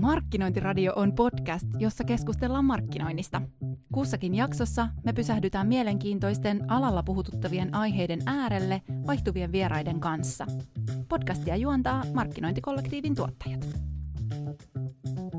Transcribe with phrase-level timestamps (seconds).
[0.00, 3.42] Markkinointiradio on podcast, jossa keskustellaan markkinoinnista.
[3.92, 10.46] Kussakin jaksossa me pysähdytään mielenkiintoisten alalla puhututtavien aiheiden äärelle vaihtuvien vieraiden kanssa.
[11.08, 13.68] Podcastia juontaa markkinointikollektiivin tuottajat.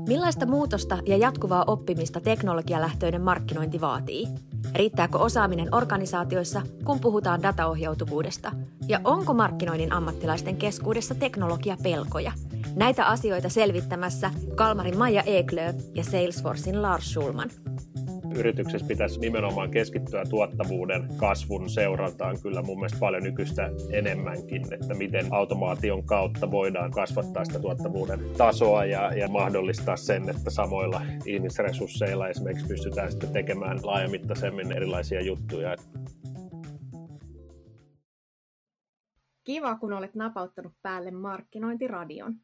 [0.08, 4.28] Millaista muutosta ja jatkuvaa oppimista teknologialähtöinen markkinointi vaatii?
[4.74, 8.52] Riittääkö osaaminen organisaatioissa, kun puhutaan dataohjautuvuudesta?
[8.88, 12.32] Ja onko markkinoinnin ammattilaisten keskuudessa teknologiapelkoja?
[12.76, 17.50] Näitä asioita selvittämässä Kalmarin Maija Eklöf ja Salesforcein Lars Schulman
[18.38, 25.26] yrityksessä pitäisi nimenomaan keskittyä tuottavuuden kasvun seurantaan kyllä mun mielestä paljon nykyistä enemmänkin, että miten
[25.30, 32.66] automaation kautta voidaan kasvattaa sitä tuottavuuden tasoa ja, ja mahdollistaa sen, että samoilla ihmisresursseilla esimerkiksi
[32.66, 35.76] pystytään sitten tekemään laajamittaisemmin erilaisia juttuja.
[39.44, 42.34] Kiva, kun olet napauttanut päälle markkinointiradion.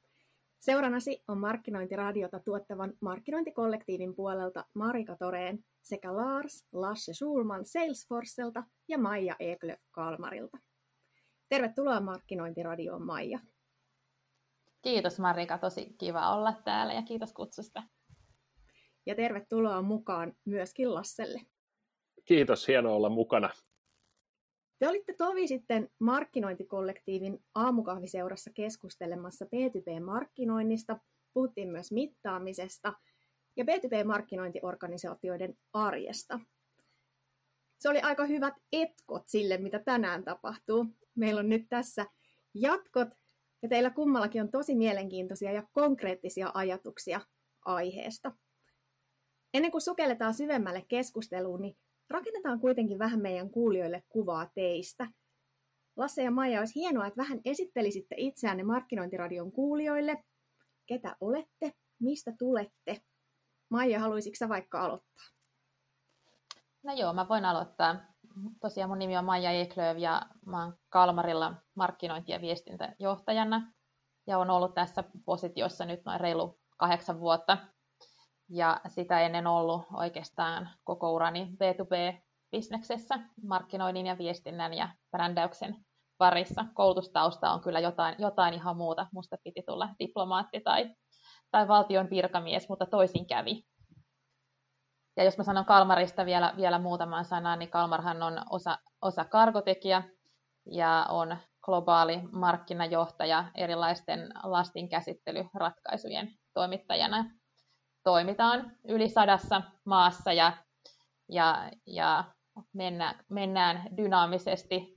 [0.62, 9.37] Seurannasi on markkinointiradiota tuottavan markkinointikollektiivin puolelta Marika Toreen sekä Lars Lasse Schulman Salesforcelta ja Maija
[9.38, 10.59] Eklöf Kalmarilta.
[11.49, 13.38] Tervetuloa Markkinointiradioon Maija.
[14.82, 17.82] Kiitos Marika, tosi kiva olla täällä ja kiitos kutsusta.
[19.07, 21.41] Ja tervetuloa mukaan myöskin Lasselle.
[22.24, 23.51] Kiitos, hienoa olla mukana.
[24.83, 30.99] Te olitte tovi sitten markkinointikollektiivin aamukahviseurassa keskustelemassa B2B-markkinoinnista.
[31.33, 32.93] Puhuttiin myös mittaamisesta
[33.57, 36.41] ja B2B-markkinointiorganisaatioiden arjesta.
[37.79, 40.87] Se oli aika hyvät etkot sille, mitä tänään tapahtuu.
[41.15, 42.07] Meillä on nyt tässä
[42.55, 43.09] jatkot
[43.63, 47.21] ja teillä kummallakin on tosi mielenkiintoisia ja konkreettisia ajatuksia
[47.65, 48.33] aiheesta.
[49.55, 51.77] Ennen kuin sukelletaan syvemmälle keskusteluun, niin
[52.13, 55.09] rakennetaan kuitenkin vähän meidän kuulijoille kuvaa teistä.
[55.96, 60.24] Lasse ja Maija, olisi hienoa, että vähän esittelisitte itseänne Markkinointiradion kuulijoille.
[60.87, 61.73] Ketä olette?
[62.01, 63.02] Mistä tulette?
[63.71, 65.25] Maija, haluaisitko sä vaikka aloittaa?
[66.82, 67.97] No joo, mä voin aloittaa.
[68.60, 73.72] Tosiaan mun nimi on Maija Eklöv ja mä oon Kalmarilla markkinointi- ja viestintäjohtajana
[74.26, 77.59] ja on ollut tässä positiossa nyt noin reilu kahdeksan vuotta
[78.54, 85.76] ja sitä ennen ollut oikeastaan koko urani B2B-bisneksessä, markkinoinnin ja viestinnän ja brändäyksen
[86.18, 86.64] parissa.
[86.74, 89.06] Koulutustausta on kyllä jotain, jotain ihan muuta.
[89.12, 90.94] Musta piti tulla diplomaatti tai,
[91.50, 93.64] tai valtion virkamies, mutta toisin kävi.
[95.16, 100.02] Ja jos mä sanon Kalmarista vielä, vielä muutaman sanan, niin Kalmarhan on osa, osa kargotekijä
[100.66, 107.24] ja on globaali markkinajohtaja erilaisten lastinkäsittelyratkaisujen toimittajana
[108.04, 110.52] toimitaan yli sadassa maassa ja,
[111.28, 112.24] ja, ja
[112.72, 114.94] mennään, mennään dynaamisesti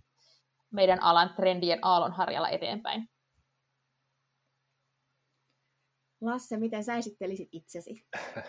[0.71, 3.09] meidän alan trendien aallonharjalla eteenpäin.
[6.21, 8.05] Lasse, miten sä esittelisit itsesi?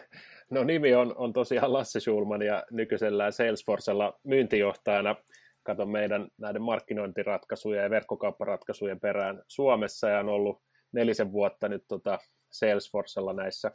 [0.50, 5.16] No nimi on, on tosiaan Lasse Schulman ja nykyisellä Salesforcella myyntijohtajana
[5.62, 10.62] katon meidän näiden markkinointiratkaisujen ja verkkokaupparatkaisujen perään Suomessa ja on ollut
[10.92, 12.18] nelisen vuotta nyt tota
[12.50, 13.70] Salesforcella näissä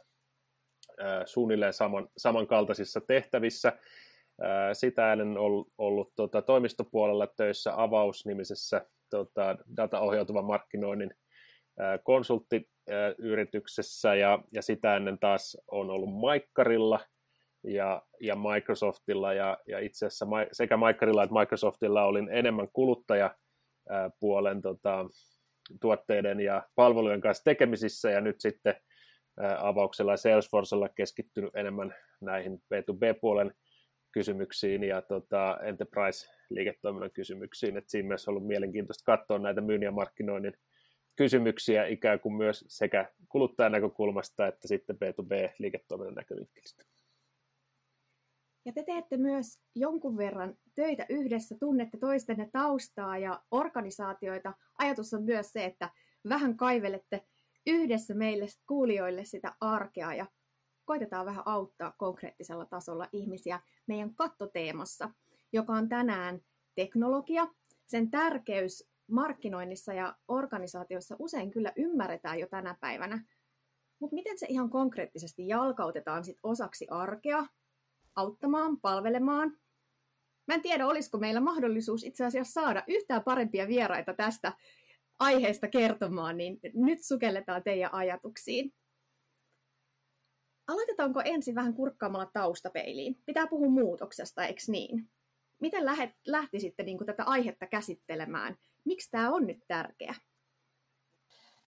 [1.24, 3.72] suunnilleen saman, samankaltaisissa tehtävissä.
[4.72, 5.38] Sitä ennen
[5.78, 11.14] ollut, tota, toimistopuolella töissä Avaus-nimisessä tota, dataohjautuvan markkinoinnin
[12.02, 17.00] konsulttiyrityksessä ja, ja sitä ennen taas on ollut Maikkarilla
[17.64, 25.06] ja, ja Microsoftilla ja, ja itse asiassa sekä Maikkarilla että Microsoftilla olin enemmän kuluttajapuolen tota,
[25.80, 28.74] tuotteiden ja palvelujen kanssa tekemisissä ja nyt sitten
[29.58, 33.54] avauksella ja Salesforcella keskittynyt enemmän näihin B2B-puolen
[34.12, 37.76] kysymyksiin ja tota, enterprise-liiketoiminnan kysymyksiin.
[37.76, 40.54] Et siinä mielessä on ollut mielenkiintoista katsoa näitä myynnin ja markkinoinnin
[41.16, 46.84] kysymyksiä ikään kuin myös sekä kuluttajan näkökulmasta että sitten B2B-liiketoiminnan näkövinkkelistä.
[48.64, 54.52] Ja te teette myös jonkun verran töitä yhdessä, tunnette toistenne taustaa ja organisaatioita.
[54.78, 55.90] Ajatus on myös se, että
[56.28, 57.24] vähän kaivelette
[57.66, 60.26] yhdessä meille kuulijoille sitä arkea ja
[60.84, 65.10] koitetaan vähän auttaa konkreettisella tasolla ihmisiä meidän kattoteemassa,
[65.52, 66.40] joka on tänään
[66.74, 67.48] teknologia.
[67.86, 73.24] Sen tärkeys markkinoinnissa ja organisaatiossa usein kyllä ymmärretään jo tänä päivänä,
[73.98, 77.46] mutta miten se ihan konkreettisesti jalkautetaan sit osaksi arkea,
[78.16, 79.58] auttamaan, palvelemaan?
[80.48, 84.52] Mä en tiedä, olisiko meillä mahdollisuus itse asiassa saada yhtään parempia vieraita tästä
[85.22, 88.72] aiheesta kertomaan, niin nyt sukelletaan teidän ajatuksiin.
[90.68, 93.16] Aloitetaanko ensin vähän kurkkaamalla taustapeiliin?
[93.26, 95.10] Pitää puhua muutoksesta, eikö niin?
[95.60, 95.84] Miten
[96.26, 98.56] lähtisitte niin tätä aihetta käsittelemään?
[98.84, 100.14] Miksi tämä on nyt tärkeä?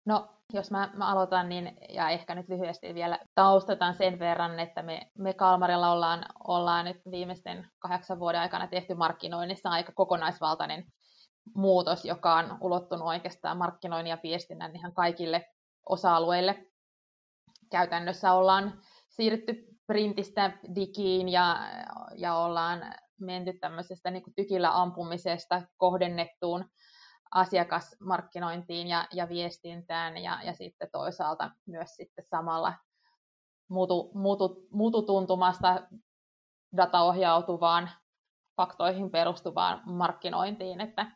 [0.06, 4.82] No, jos mä, mä aloitan, niin, ja ehkä nyt lyhyesti vielä taustataan sen verran, että
[4.82, 10.86] me, me Kalmarilla ollaan, ollaan nyt viimeisten kahdeksan vuoden aikana tehty markkinoinnissa aika kokonaisvaltainen
[11.56, 15.46] muutos, joka on ulottunut oikeastaan markkinoinnin ja viestinnän ihan kaikille
[15.90, 16.66] osa-alueille.
[17.72, 21.60] Käytännössä ollaan siirrytty printistä digiin ja,
[22.16, 26.66] ja ollaan menty tämmöisestä niin kuin tykillä ampumisesta kohdennettuun
[27.34, 32.74] asiakasmarkkinointiin ja, ja viestintään ja, ja sitten toisaalta myös sitten samalla
[33.70, 35.88] mutu, mutu, mututuntumasta
[36.78, 37.90] dataohjautuvaan
[38.58, 41.12] faktoihin perustuvaan markkinointiin, että,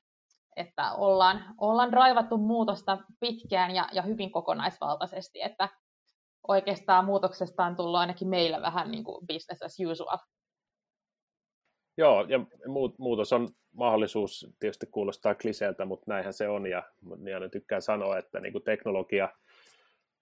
[0.57, 5.69] että ollaan, ollaan raivattu muutosta pitkään ja, ja hyvin kokonaisvaltaisesti, että
[6.47, 10.17] oikeastaan muutoksesta on tullut ainakin meillä vähän niin kuin business as usual.
[11.97, 12.39] Joo, ja
[12.97, 16.83] muutos on mahdollisuus, tietysti kuulostaa kliseeltä, mutta näinhän se on, ja,
[17.31, 19.29] ja ne tykkään sanoa, että niin kuin teknologia,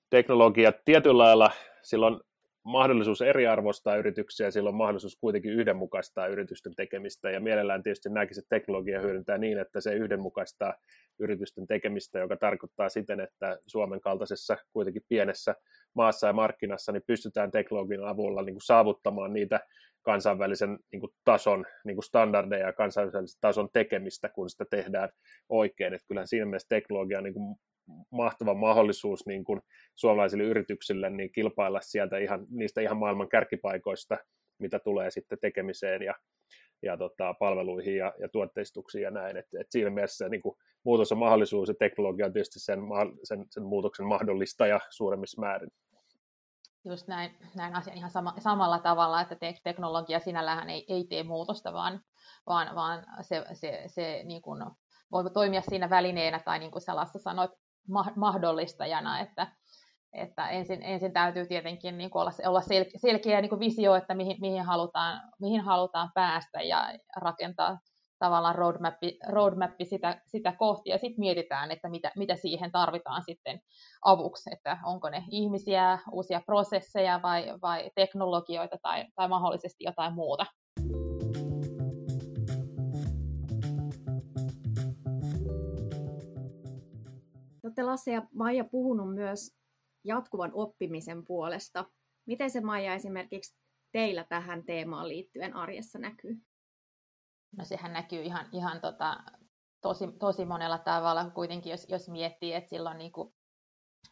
[0.09, 2.19] teknologia tietyllä lailla, silloin
[2.65, 8.55] mahdollisuus eriarvoistaa yrityksiä, silloin on mahdollisuus kuitenkin yhdenmukaistaa yritysten tekemistä, ja mielellään tietysti näkisin, että
[8.55, 10.73] teknologia hyödyntää niin, että se yhdenmukaistaa
[11.19, 15.55] yritysten tekemistä, joka tarkoittaa siten, että Suomen kaltaisessa kuitenkin pienessä
[15.93, 19.59] maassa ja markkinassa niin pystytään teknologian avulla niin kuin saavuttamaan niitä
[20.01, 25.09] kansainvälisen niin kuin, tason niin kuin standardeja ja kansainvälisen tason tekemistä, kun sitä tehdään
[25.49, 25.93] oikein.
[25.93, 27.55] Että kyllähän siinä mielessä teknologia on niin kuin,
[28.11, 29.61] mahtava mahdollisuus niin kuin
[29.95, 34.17] suomalaisille yrityksille niin kilpailla sieltä ihan, niistä ihan maailman kärkipaikoista,
[34.59, 36.15] mitä tulee sitten tekemiseen ja,
[36.81, 39.37] ja tota, palveluihin ja, ja tuotteistuksiin ja näin.
[39.37, 42.79] Et, et siinä mielessä niin kuin, muutos on mahdollisuus ja teknologia on tietysti sen,
[43.23, 45.69] sen, sen muutoksen mahdollistaja suuremmissa määrin
[46.85, 51.23] just näin, näin asian ihan sama, samalla tavalla, että te, teknologia sinällään ei, ei tee
[51.23, 52.01] muutosta, vaan,
[52.47, 54.65] vaan, vaan se, se, se niin kuin
[55.11, 57.51] voi toimia siinä välineenä tai niin kuin sä Lassa sanoit,
[58.15, 59.47] mahdollistajana, että,
[60.13, 64.13] että ensin, ensin täytyy tietenkin niin kuin olla, olla sel, selkeä niin kuin visio, että
[64.13, 67.77] mihin, mihin, halutaan, mihin halutaan päästä ja rakentaa
[68.19, 73.59] tavallaan roadmappi, roadmappi sitä, sitä kohti ja sitten mietitään, että mitä, mitä siihen tarvitaan sitten
[74.05, 80.45] avuksi, että onko ne ihmisiä, uusia prosesseja vai, vai teknologioita tai, tai mahdollisesti jotain muuta.
[87.65, 89.55] Olette Lasse ja Maija puhunut myös
[90.03, 91.85] jatkuvan oppimisen puolesta.
[92.25, 93.57] Miten se Maija esimerkiksi
[93.91, 96.37] teillä tähän teemaan liittyen arjessa näkyy?
[97.57, 99.17] No sehän näkyy ihan, ihan tota,
[99.81, 103.35] tosi, tosi monella tavalla kuitenkin, jos, jos miettii, että silloin niin kuin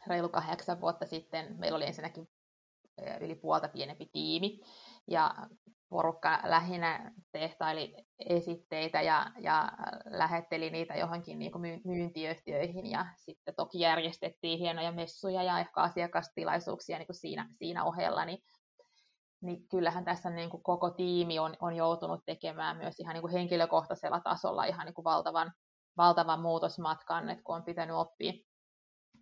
[0.07, 2.29] reilu kahdeksan vuotta sitten meillä oli ensinnäkin
[3.21, 4.59] yli puolta pienempi tiimi,
[5.07, 5.35] ja
[5.93, 9.71] porukka lähinnä tehtaili esitteitä ja, ja
[10.05, 16.97] lähetteli niitä johonkin niin kuin myyntiyhtiöihin ja sitten toki järjestettiin hienoja messuja ja ehkä asiakastilaisuuksia
[16.97, 18.39] niin kuin siinä, siinä ohella, niin
[19.41, 23.33] niin kyllähän tässä niin kuin koko tiimi on, on joutunut tekemään myös ihan niin kuin
[23.33, 25.51] henkilökohtaisella tasolla ihan niin kuin valtavan,
[25.97, 28.33] valtavan muutosmatkan, että kun on pitänyt oppia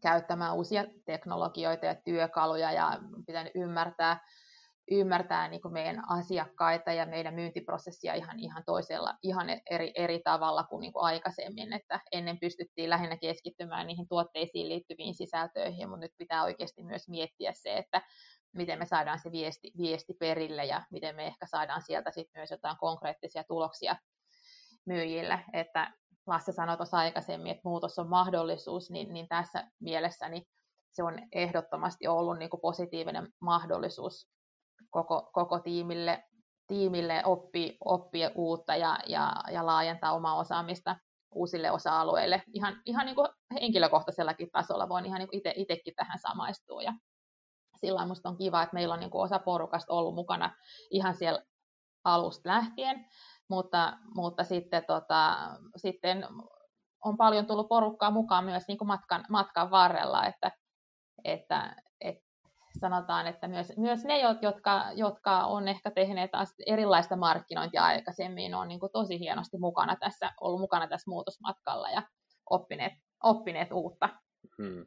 [0.02, 4.20] käyttämään uusia teknologioita ja työkaluja ja pitänyt ymmärtää,
[4.92, 10.64] ymmärtää niin kuin meidän asiakkaita ja meidän myyntiprosessia ihan, ihan toisella, ihan eri, eri tavalla
[10.64, 16.14] kuin, niin kuin aikaisemmin, että ennen pystyttiin lähinnä keskittymään niihin tuotteisiin liittyviin sisältöihin, mutta nyt
[16.18, 18.02] pitää oikeasti myös miettiä se, että
[18.56, 22.52] miten me saadaan se viesti, viesti perille ja miten me ehkä saadaan sieltä sitten myös
[22.52, 23.96] jotain konkreettisia tuloksia
[24.86, 25.40] myyjille.
[25.54, 25.92] Että
[26.28, 30.44] Lasse sanoi tuossa aikaisemmin, että muutos on mahdollisuus, niin, niin tässä mielessä niin
[30.92, 34.30] se on ehdottomasti ollut niin kuin positiivinen mahdollisuus
[34.92, 36.24] koko, koko tiimille,
[36.68, 40.96] tiimille oppia, oppia uutta ja, ja, ja laajentaa omaa osaamista
[41.36, 42.44] uusille osa-alueille.
[42.54, 43.30] Ihan, ihan niin kuin
[43.62, 46.82] henkilökohtaisellakin tasolla voin ihan niin itsekin tähän samaistua.
[46.82, 46.94] Ja
[47.76, 50.56] sillä minusta on kiva, että meillä on niin kuin osa porukasta ollut mukana
[50.92, 51.44] ihan siellä
[52.04, 53.06] alusta lähtien,
[53.50, 55.38] mutta, mutta sitten, tota,
[55.76, 56.28] sitten
[57.06, 60.52] on paljon tullut porukkaa mukaan myös niin kuin matkan, matkan varrella, että,
[61.24, 61.91] että, että
[62.80, 66.32] sanotaan, että myös, myös ne, jotka, jotka on ehkä tehneet
[66.68, 72.04] erilaista markkinointia aikaisemmin, on niin kuin tosi hienosti mukana tässä, ollut mukana tässä muutosmatkalla ja
[72.50, 74.10] oppineet, oppineet uutta.
[74.58, 74.86] Hmm.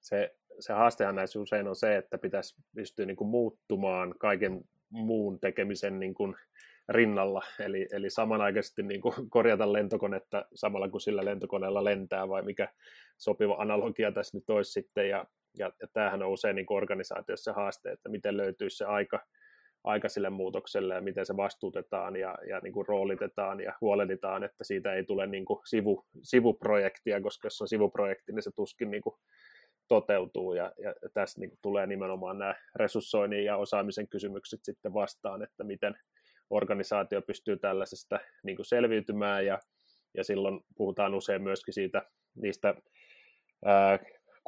[0.00, 5.40] Se se haastehan näissä usein on se, että pitäisi pystyä niin kuin muuttumaan kaiken muun
[5.40, 6.36] tekemisen niin kuin
[6.88, 12.68] rinnalla, eli, eli samanaikaisesti niin kuin korjata lentokonetta samalla kun sillä lentokoneella lentää, vai mikä
[13.18, 15.24] sopiva analogia tässä nyt olisi sitten, ja,
[15.58, 19.20] ja, ja tämähän on usein niin organisaatiossa haaste, että miten löytyy se aika,
[19.84, 24.64] aika sille muutokselle ja miten se vastuutetaan ja, ja niin kuin roolitetaan ja huolehditaan, että
[24.64, 29.02] siitä ei tule niin kuin sivu, sivuprojektia, koska jos on sivuprojekti, niin se tuskin niin
[29.02, 29.14] kuin
[29.88, 35.42] toteutuu, ja, ja tässä niin kuin tulee nimenomaan nämä resurssoinnin ja osaamisen kysymykset sitten vastaan,
[35.42, 35.98] että miten
[36.50, 39.58] organisaatio pystyy tällaisesta niin kuin selviytymään, ja,
[40.14, 42.02] ja silloin puhutaan usein myöskin siitä
[42.34, 42.74] niistä
[43.64, 43.98] ää,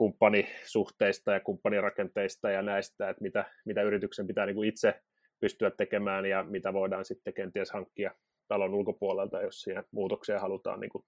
[0.01, 5.01] kumppanisuhteista ja kumppanirakenteista ja näistä, että mitä, mitä yrityksen pitää niin kuin itse
[5.41, 8.15] pystyä tekemään ja mitä voidaan sitten kenties hankkia
[8.49, 11.05] talon ulkopuolelta, jos siihen muutokseen halutaan niin kuin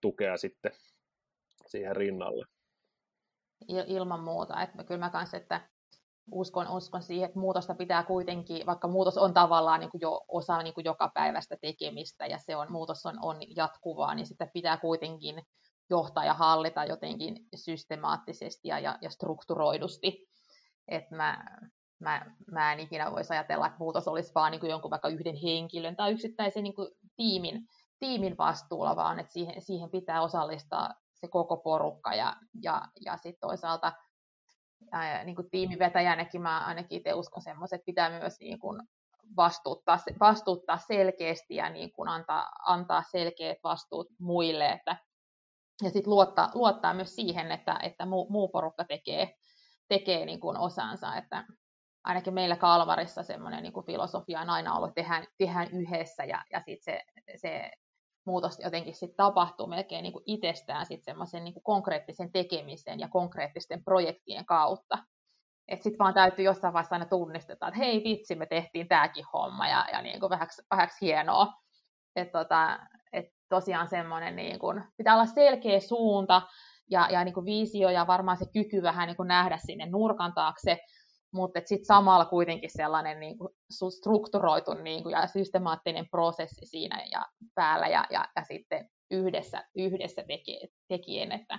[0.00, 0.72] tukea sitten
[1.66, 2.46] siihen rinnalle.
[3.86, 4.62] Ilman muuta.
[4.62, 5.60] Että kyllä mä kanssa, että
[6.32, 10.62] uskon, uskon siihen, että muutosta pitää kuitenkin, vaikka muutos on tavallaan niin kuin jo osa
[10.62, 14.76] niin kuin joka päivästä tekemistä ja se on, muutos on, on jatkuvaa, niin sitä pitää
[14.76, 15.42] kuitenkin
[15.90, 20.28] johtaa ja hallita jotenkin systemaattisesti ja, ja, ja strukturoidusti.
[20.88, 21.44] Et mä,
[22.00, 25.36] mä, mä en ikinä voisi ajatella, että muutos olisi vaan niin kuin jonkun vaikka yhden
[25.36, 27.68] henkilön tai yksittäisen niin kuin tiimin,
[27.98, 33.40] tiimin vastuulla, vaan että siihen, siihen pitää osallistaa se koko porukka ja, ja, ja sitten
[33.40, 33.92] toisaalta
[34.92, 38.82] ää, niin kuin tiimivetäjänäkin mä ainakin itse uskon semmoisen, että pitää myös niin kuin
[39.36, 44.96] vastuuttaa, vastuuttaa selkeästi ja niin kuin antaa, antaa selkeät vastuut muille, että
[45.82, 49.34] ja sitten luottaa, luottaa myös siihen, että, että muu, muu porukka tekee,
[49.88, 51.44] tekee niin kuin osansa, että
[52.04, 56.84] ainakin meillä Kalvarissa semmoinen niin filosofia on aina ollut, tehdään, tehdään yhdessä ja, ja sitten
[56.84, 57.02] se,
[57.36, 57.70] se
[58.26, 63.84] muutos jotenkin sit tapahtuu melkein niin kuin itsestään sit semmoisen niin konkreettisen tekemisen ja konkreettisten
[63.84, 64.98] projektien kautta.
[65.68, 69.68] Että sitten vaan täytyy jossain vaiheessa aina tunnistaa, että hei vitsi, me tehtiin tämäkin homma
[69.68, 71.52] ja, ja niin kuin vähäksi, vähäksi hienoa.
[72.16, 72.78] Että tota,
[73.48, 76.42] tosiaan semmoinen, niin kuin, pitää olla selkeä suunta
[76.90, 80.32] ja, ja niin kuin visio ja varmaan se kyky vähän niin kuin nähdä sinne nurkan
[80.32, 80.78] taakse,
[81.32, 83.48] mutta sitten samalla kuitenkin sellainen niin kuin
[83.98, 90.22] strukturoitu niin kuin, ja systemaattinen prosessi siinä ja päällä ja, ja, ja sitten yhdessä, yhdessä
[90.28, 91.58] teki, tekijän, että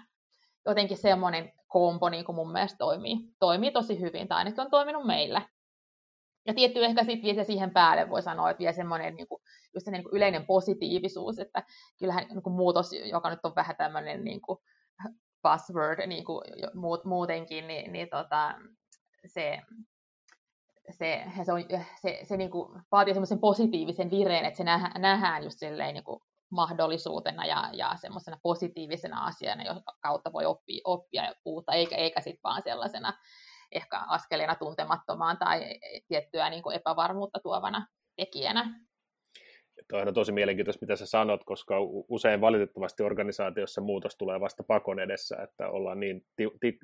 [0.66, 5.06] jotenkin semmoinen kompo niin kuin mun mielestä toimii, toimii tosi hyvin, tai ainakin on toiminut
[5.06, 5.42] meillä.
[6.48, 9.42] Ja tietty ehkä sitten vie se siihen päälle, voi sanoa, että vie semmoinen niin kuin,
[9.74, 11.64] just se niin kuin yleinen positiivisuus, että
[12.00, 14.60] kyllähän niin kuin muutos, joka nyt on vähän tämmöinen niin kuin
[15.44, 16.42] buzzword niin kuin
[17.04, 18.56] muutenkin, niin, niin tota,
[19.26, 19.62] se,
[20.90, 21.64] se, se, on,
[22.02, 24.64] se, se niin kuin vaatii semmoisen positiivisen vireen, että se
[25.00, 26.20] nähdään just silleen niin kuin
[26.52, 32.44] mahdollisuutena ja, ja semmoisena positiivisena asiana, jonka kautta voi oppia, oppia uutta, eikä, eikä sitten
[32.44, 33.14] vaan sellaisena
[33.72, 38.80] ehkä askeleena tuntemattomaan tai tiettyä niin kuin epävarmuutta tuovana tekijänä.
[39.90, 41.76] Tuo on tosi mielenkiintoista, mitä sä sanot, koska
[42.10, 46.26] usein valitettavasti organisaatiossa muutos tulee vasta pakon edessä, että ollaan niin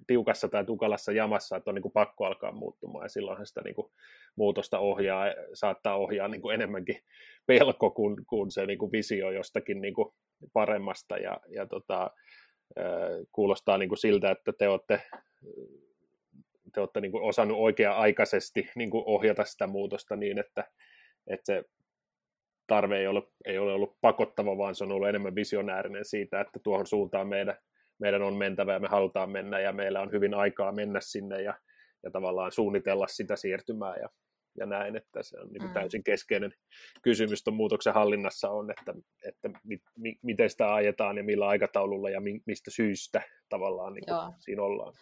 [0.07, 3.75] tiukassa tai tukalassa jamassa, että on niin kuin pakko alkaa muuttumaan, ja silloinhan sitä niin
[3.75, 3.91] kuin
[4.35, 6.99] muutosta ohjaa, saattaa ohjaa niin kuin enemmänkin
[7.45, 10.13] pelko kuin, kuin se niin kuin visio jostakin niin kuin
[10.53, 12.11] paremmasta, ja, ja tota,
[13.31, 15.01] kuulostaa niin kuin siltä, että te olette
[16.75, 20.63] te olette niin kuin osannut oikea-aikaisesti niin kuin ohjata sitä muutosta niin, että,
[21.27, 21.63] että se
[22.67, 26.59] tarve ei ole, ei ole ollut pakottava, vaan se on ollut enemmän visionäärinen siitä, että
[26.63, 27.57] tuohon suuntaan meidän,
[27.99, 31.53] meidän on mentävä ja me halutaan mennä ja meillä on hyvin aikaa mennä sinne ja,
[32.03, 34.09] ja tavallaan suunnitella sitä siirtymää ja,
[34.57, 35.73] ja näin, että se on niin kuin mm.
[35.73, 36.51] täysin keskeinen
[37.01, 38.93] kysymys tuon muutoksen hallinnassa on, että,
[39.27, 44.05] että mi, mi, miten sitä ajetaan ja millä aikataululla ja mi, mistä syystä tavallaan niin
[44.05, 44.93] kuin siinä ollaan.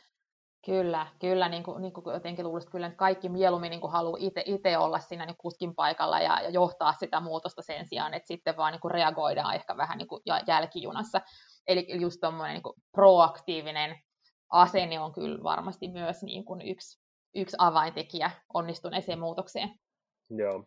[0.65, 4.99] Kyllä, kyllä, niin kuin, niin kuin jotenkin luulisin, kyllä kaikki mieluummin niin haluaa itse olla
[4.99, 8.81] siinä niin kuskin paikalla ja, ja johtaa sitä muutosta sen sijaan, että sitten vaan niin
[8.81, 11.21] kuin reagoidaan ehkä vähän niin kuin jälkijunassa.
[11.67, 13.95] Eli just tuommoinen niin proaktiivinen
[14.49, 16.99] asenne on kyllä varmasti myös niin kuin yksi,
[17.35, 19.69] yksi avaintekijä onnistuneeseen muutokseen.
[20.29, 20.65] Joo,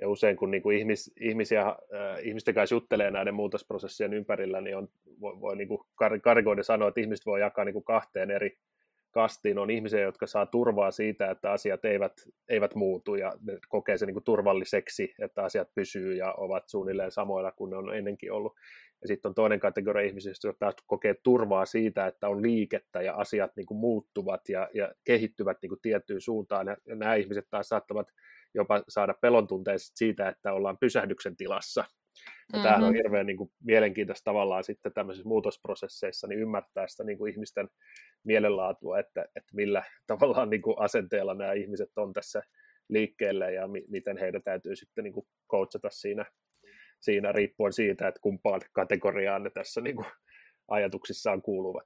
[0.00, 1.76] ja usein kun niin kuin ihmis, ihmisiä, äh,
[2.22, 4.88] ihmisten kanssa juttelee näiden muutosprosessien ympärillä, niin on,
[5.20, 5.80] voi, voi niin kuin
[6.22, 8.58] karikoiden sanoa, että ihmiset voi jakaa niin kuin kahteen eri
[9.14, 12.12] kastiin on ihmisiä, jotka saa turvaa siitä, että asiat eivät,
[12.48, 17.10] eivät muutu ja ne kokee sen niin kuin turvalliseksi, että asiat pysyy ja ovat suunnilleen
[17.10, 18.56] samoilla kuin ne on ennenkin ollut.
[19.02, 23.56] Ja sitten on toinen kategoria ihmisistä, jotka kokee turvaa siitä, että on liikettä ja asiat
[23.56, 26.66] niin kuin muuttuvat ja, ja kehittyvät niin kuin tiettyyn suuntaan.
[26.66, 28.08] Ja, ja nämä ihmiset taas saattavat
[28.54, 29.48] jopa saada pelon
[29.94, 31.84] siitä, että ollaan pysähdyksen tilassa
[32.52, 32.62] ja mm-hmm.
[32.62, 37.32] tämähän on hirveän niin kuin, mielenkiintoista tavallaan sitten tämmöisissä muutosprosesseissa niin ymmärtää sitä niin kuin
[37.32, 37.68] ihmisten
[38.24, 42.42] mielenlaatua, että, että millä tavallaan niin kuin asenteella nämä ihmiset on tässä
[42.88, 46.24] liikkeelle ja mi- miten heidän täytyy sitten niin kuin coachata siinä,
[47.00, 50.06] siinä riippuen siitä, että kumpaan kategoriaan ne tässä niin kuin
[50.68, 51.84] ajatuksissaan kuuluvat.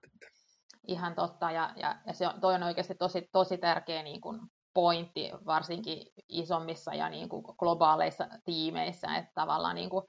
[0.86, 4.40] Ihan totta, ja, ja, ja se on, toi on oikeasti tosi, tosi tärkeä niin kuin
[4.74, 10.04] pointti, varsinkin isommissa ja niin kuin globaaleissa tiimeissä, että tavallaan niin kuin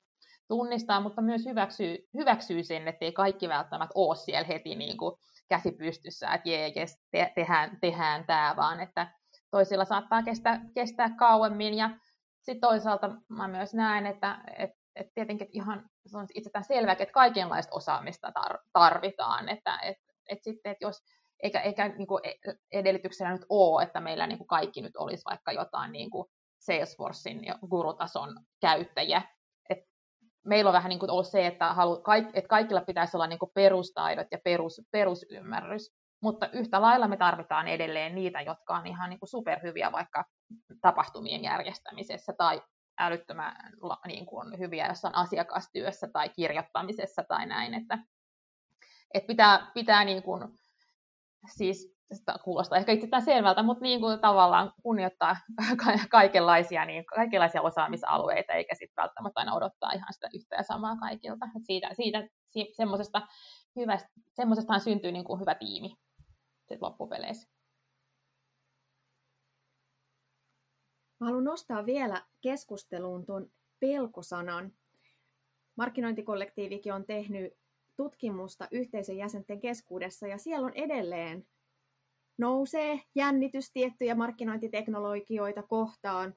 [0.47, 5.15] tunnistaa, mutta myös hyväksyy, hyväksyy sen, että ei kaikki välttämättä ole siellä heti niin kuin
[5.49, 9.07] käsi pystyssä, että jee, jes, te, tehdään, tehdään tämä, vaan että
[9.51, 11.73] toisilla saattaa kestää, kestää kauemmin.
[11.73, 11.89] Ja
[12.41, 17.13] sitten toisaalta mä myös näen, että et, et tietenkin ihan se on itsestään selvää, että
[17.13, 18.31] kaikenlaista osaamista
[18.73, 19.49] tarvitaan.
[19.49, 19.97] Että et,
[20.29, 21.03] et sitten, että jos
[21.43, 25.23] eikä, eikä niin kuin e-, edellytyksenä nyt ole, että meillä niin kuin kaikki nyt olisi
[25.25, 26.27] vaikka jotain niin kuin
[26.59, 29.21] Salesforcein gurutason käyttäjiä.
[30.49, 33.39] Meillä on vähän niin kuin ollut se, että, halu, kaik, että kaikilla pitäisi olla niin
[33.39, 35.91] kuin perustaidot ja perus, perusymmärrys,
[36.21, 40.25] mutta yhtä lailla me tarvitaan edelleen niitä, jotka on ihan niin kuin superhyviä vaikka
[40.81, 42.61] tapahtumien järjestämisessä tai
[42.99, 43.55] älyttömän
[44.07, 47.97] niin kuin hyviä jossain asiakastyössä tai kirjoittamisessa tai näin, että,
[49.13, 50.47] että pitää, pitää niin kuin,
[51.55, 51.98] siis
[52.43, 55.37] kuulostaa ehkä itsestään selvältä, mutta niin kuin tavallaan kunnioittaa
[56.09, 61.45] kaikenlaisia, niin, kaikenlaisia osaamisalueita, eikä sitten välttämättä aina odottaa ihan sitä yhtä ja samaa kaikilta.
[61.55, 62.19] Et siitä, siitä
[62.75, 63.27] semmoisesta
[63.75, 65.95] hyvästä, semmoisestahan syntyy niin kuin hyvä tiimi
[66.67, 67.49] sit loppupeleissä.
[71.19, 74.71] Mä haluan nostaa vielä keskusteluun tuon pelkosanan.
[75.75, 77.53] Markkinointikollektiivikin on tehnyt
[77.95, 81.47] tutkimusta yhteisön jäsenten keskuudessa ja siellä on edelleen
[82.39, 86.33] nousee jännitys tiettyjä markkinointiteknologioita kohtaan.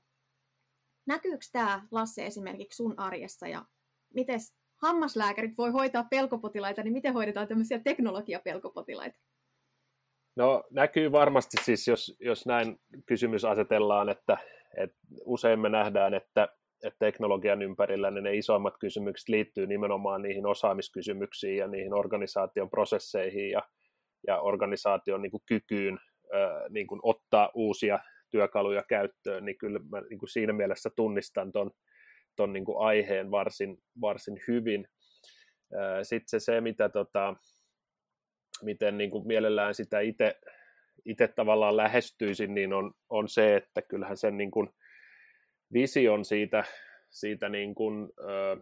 [1.06, 3.64] Näkyykö tämä, Lasse, esimerkiksi sun arjessa ja
[4.14, 4.40] miten
[4.82, 9.18] hammaslääkärit voi hoitaa pelkopotilaita, niin miten hoidetaan tämmöisiä teknologiapelkopotilaita?
[10.36, 14.38] No näkyy varmasti siis, jos, jos näin kysymys asetellaan, että,
[14.76, 16.48] että usein me nähdään, että,
[16.82, 23.50] että teknologian ympärillä niin ne isoimmat kysymykset liittyy nimenomaan niihin osaamiskysymyksiin ja niihin organisaation prosesseihin
[23.50, 23.62] ja,
[24.26, 25.98] ja organisaation niin kuin kykyyn
[26.68, 27.98] niin kuin ottaa uusia
[28.30, 31.70] työkaluja käyttöön, niin kyllä mä niin kuin siinä mielessä tunnistan ton,
[32.36, 34.88] ton niin kuin aiheen varsin, varsin hyvin.
[36.02, 37.34] Sitten se, se mitä tota,
[38.62, 40.38] miten niin kuin mielellään sitä itse
[41.04, 44.68] itse tavallaan lähestyisin, niin on, on se, että kyllähän sen niin kuin
[45.72, 46.64] vision siitä,
[47.10, 48.56] siitä niin kuin, ö,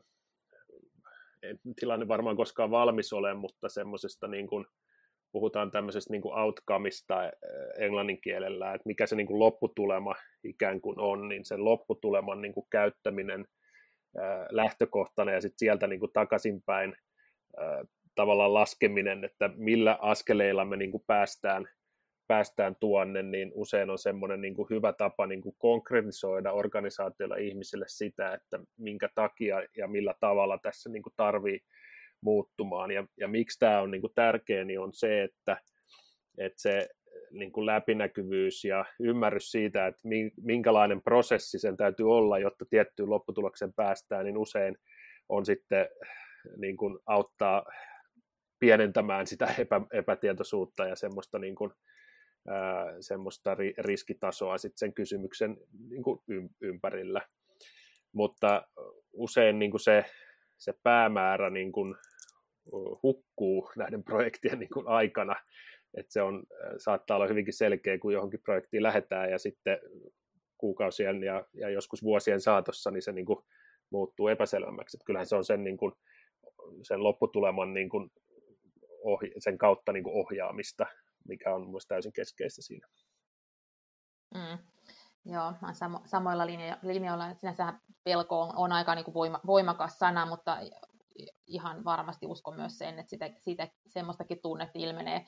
[1.81, 4.67] tilanne varmaan koskaan valmis ole, mutta semmoisesta niin kuin,
[5.33, 7.31] puhutaan tämmöisestä niin kuin outcomeista
[7.79, 10.15] englannin kielellä, että mikä se niin kuin lopputulema
[10.45, 13.47] ikään kuin on, niin sen lopputuleman niin kuin käyttäminen
[14.51, 16.97] lähtökohtana ja sitten sieltä niin kuin takaisinpäin
[18.15, 21.69] tavallaan laskeminen, että millä askeleilla me niin kuin päästään,
[22.27, 27.85] päästään tuonne, niin usein on semmoinen niin kuin hyvä tapa niin kuin konkretisoida organisaatioilla ihmisille
[27.89, 31.61] sitä, että minkä takia ja millä tavalla tässä niin kuin tarvii
[32.21, 32.91] muuttumaan.
[32.91, 35.57] Ja, ja miksi tämä on niin kuin tärkeä, niin on se, että,
[36.39, 36.89] että se
[37.31, 40.01] niin kuin läpinäkyvyys ja ymmärrys siitä, että
[40.43, 44.79] minkälainen prosessi sen täytyy olla, jotta tiettyyn lopputulokseen päästään, niin usein
[45.29, 45.89] on sitten
[46.57, 47.65] niin kuin auttaa
[48.59, 51.73] pienentämään sitä epä, epätietoisuutta ja semmoista, niin kuin,
[52.49, 55.57] ää, semmoista ri, riskitasoa sitten sen kysymyksen
[55.89, 56.21] niin kuin
[56.61, 57.21] ympärillä.
[58.13, 58.69] Mutta
[59.13, 60.05] usein niin kuin se,
[60.59, 61.95] se päämäärä niin kuin
[63.03, 65.37] hukkuu näiden projektien niin kuin aikana,
[65.95, 66.43] että se on,
[66.79, 69.79] saattaa olla hyvinkin selkeä, kun johonkin projektiin lähdetään ja sitten
[70.59, 73.45] kuukausien ja, ja joskus vuosien saatossa, niin se niin kuin
[73.91, 74.97] muuttuu epäselvämmäksi.
[74.97, 75.93] Että kyllähän se on sen, niin kuin,
[76.83, 78.13] sen lopputuleman niin kuin
[79.05, 80.87] ohi, sen kautta niin kuin ohjaamista,
[81.29, 82.87] mikä on mielestäni täysin keskeistä siinä.
[84.35, 84.59] Mm.
[85.25, 87.35] Joo, mä samo, samoilla linjo- linjoilla.
[87.35, 87.73] Sinänsä
[88.05, 90.59] pelko on, on aika niin kuin voima, voimakas sana, mutta
[91.47, 95.27] ihan varmasti uskon myös sen, että sitä, siitä semmoistakin tunnetta ilmenee,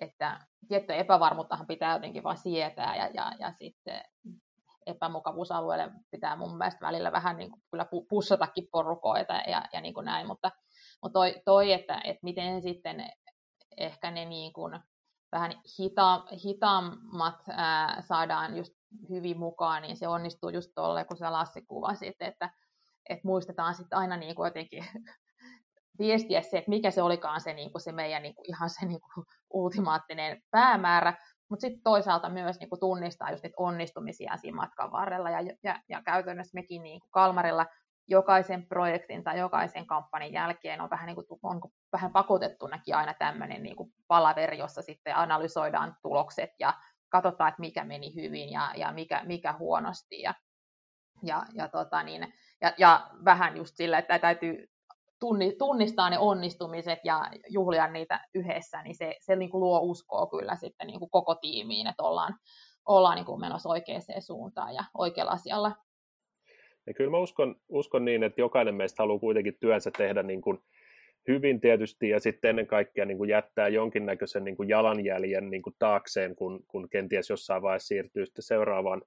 [0.00, 4.02] että tiettyä epävarmuuttahan pitää jotenkin vaan sietää ja, ja, ja sitten
[4.86, 10.04] epämukavuusalueelle pitää mun mielestä välillä vähän niin kuin kyllä pussatakin porukoita ja, ja niin kuin
[10.04, 10.50] näin, mutta
[11.02, 13.06] mutta toi, toi että, että miten sitten
[13.76, 14.80] ehkä ne niin kuin
[15.32, 18.72] vähän hita, hitaammat ää, saadaan just
[19.08, 22.50] hyvin mukaan, niin se onnistuu just tolle, kun sä Lassi kuvasit, että,
[23.08, 24.84] että muistetaan sitten aina niin kuin jotenkin
[25.98, 28.86] viestiä se, että mikä se olikaan se, niin kuin se meidän niin kuin ihan se
[28.86, 31.14] niin kuin ultimaattinen päämäärä,
[31.48, 35.80] mutta sitten toisaalta myös niin kuin tunnistaa just niitä onnistumisia siinä matkan varrella, ja, ja,
[35.88, 37.66] ja käytännössä mekin niin kuin Kalmarilla
[38.08, 41.60] jokaisen projektin tai jokaisen kampanjan jälkeen on vähän, niin kuin, on
[41.92, 43.76] vähän pakotettunakin aina tämmöinen niin
[44.08, 46.74] palaveri, jossa sitten analysoidaan tulokset ja
[47.08, 50.20] katsotaan, että mikä meni hyvin ja, ja mikä, mikä huonosti.
[50.20, 50.34] Ja,
[51.22, 54.71] ja, ja, tota niin, ja, ja vähän just sillä, että täytyy
[55.58, 60.56] tunnistaa ne onnistumiset ja juhlia niitä yhdessä, niin se, se niin kuin luo uskoa kyllä
[60.56, 62.34] sitten niin kuin koko tiimiin, että ollaan,
[62.86, 65.72] ollaan niin kuin menossa oikeaan suuntaan ja oikealla asialla.
[66.86, 70.58] Ja kyllä mä uskon, uskon niin, että jokainen meistä haluaa kuitenkin työnsä tehdä niin kuin
[71.28, 75.76] hyvin tietysti ja sitten ennen kaikkea niin kuin jättää jonkinnäköisen niin kuin jalanjäljen niin kuin
[75.78, 79.02] taakseen, kun, kun kenties jossain vaiheessa siirtyy sitten seuraavaan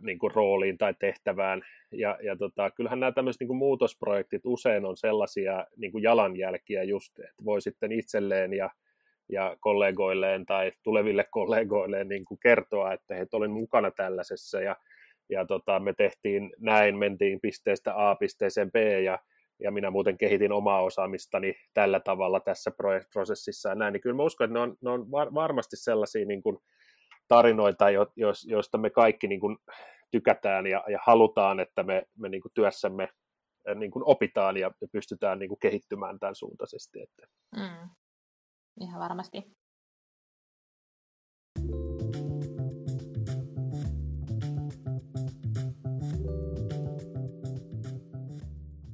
[0.00, 1.62] niin kuin rooliin tai tehtävään.
[1.92, 6.82] Ja, ja tota, kyllähän nämä tämmöiset niin kuin muutosprojektit usein on sellaisia niin kuin jalanjälkiä
[6.82, 8.70] just, että voi sitten itselleen ja,
[9.28, 14.76] ja kollegoilleen tai tuleville kollegoilleen niin kuin kertoa, että he olin mukana tällaisessa ja,
[15.28, 19.18] ja tota, me tehtiin näin, mentiin pisteestä A pisteeseen B ja,
[19.60, 22.72] ja minä muuten kehitin omaa osaamistani tällä tavalla tässä
[23.12, 26.42] prosessissa ja näin, niin kyllä mä uskon, että ne on, ne on varmasti sellaisia niin
[26.42, 26.58] kuin,
[27.28, 28.06] tarinoita, jo,
[28.46, 29.58] joista me kaikki niin kuin
[30.10, 33.08] tykätään ja, ja halutaan, että me, me niin kuin työssämme
[33.74, 37.02] niin kuin opitaan ja pystytään niin kuin kehittymään tämän suuntaisesti.
[37.02, 37.26] Että.
[37.56, 37.90] Mm.
[38.80, 39.56] Ihan varmasti.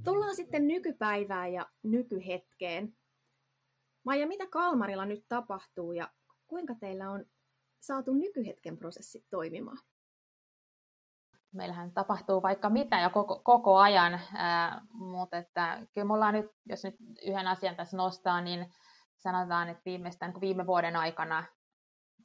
[0.04, 2.96] Tullaan sitten nykypäivään ja nykyhetkeen.
[4.04, 6.10] Maija, mitä Kalmarilla nyt tapahtuu ja
[6.46, 7.24] kuinka teillä on
[7.82, 9.78] saatu nykyhetken prosessit toimimaan?
[11.52, 16.46] Meillähän tapahtuu vaikka mitä ja koko, koko ajan, ää, mutta että kyllä me ollaan nyt,
[16.66, 18.72] jos nyt yhden asian tässä nostaa, niin
[19.16, 21.44] sanotaan, että viimeistään viime vuoden aikana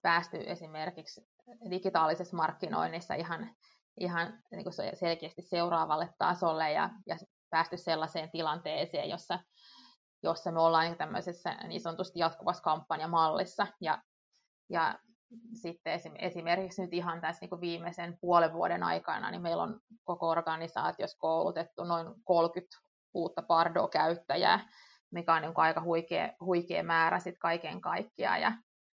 [0.01, 1.27] päästy esimerkiksi
[1.69, 3.55] digitaalisessa markkinoinnissa ihan,
[3.99, 7.17] ihan niin kuin selkeästi seuraavalle tasolle ja, ja
[7.49, 9.39] päästy sellaiseen tilanteeseen, jossa,
[10.23, 13.67] jossa me ollaan tämmöisessä niin sanotusti jatkuvassa kampanjamallissa.
[13.81, 14.01] Ja,
[14.69, 14.99] ja
[15.53, 21.17] sitten esimerkiksi nyt ihan tässä niin viimeisen puolen vuoden aikana, niin meillä on koko organisaatiossa
[21.19, 22.77] koulutettu noin 30
[23.13, 24.69] uutta Pardo-käyttäjää,
[25.11, 28.41] mikä on niin kuin aika huikea, huikea määrä sit kaiken kaikkiaan.
[28.41, 28.51] Ja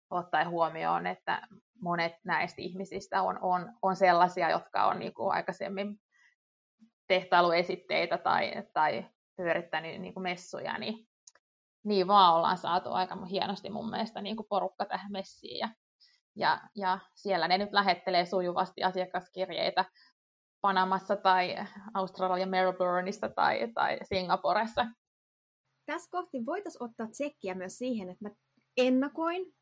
[0.09, 1.41] ottaen huomioon, että
[1.81, 5.99] monet näistä ihmisistä on, on, on sellaisia, jotka on niin kuin aikaisemmin
[7.07, 9.05] tehtailuesitteitä tai, tai
[9.37, 11.09] pyörittänyt niin kuin messuja, niin
[11.83, 15.57] niin vaan ollaan saatu aika hienosti mun mielestä niin kuin porukka tähän messiin.
[15.59, 15.69] Ja
[16.39, 19.85] ja, ja siellä ne nyt lähettelee sujuvasti asiakaskirjeitä
[20.61, 21.55] Panamassa tai
[21.93, 24.85] Australian Melbourneista tai, tai Singaporessa.
[25.85, 28.35] Tässä kohti voitaisiin ottaa tsekkiä myös siihen, että mä
[28.77, 29.53] ennakoin.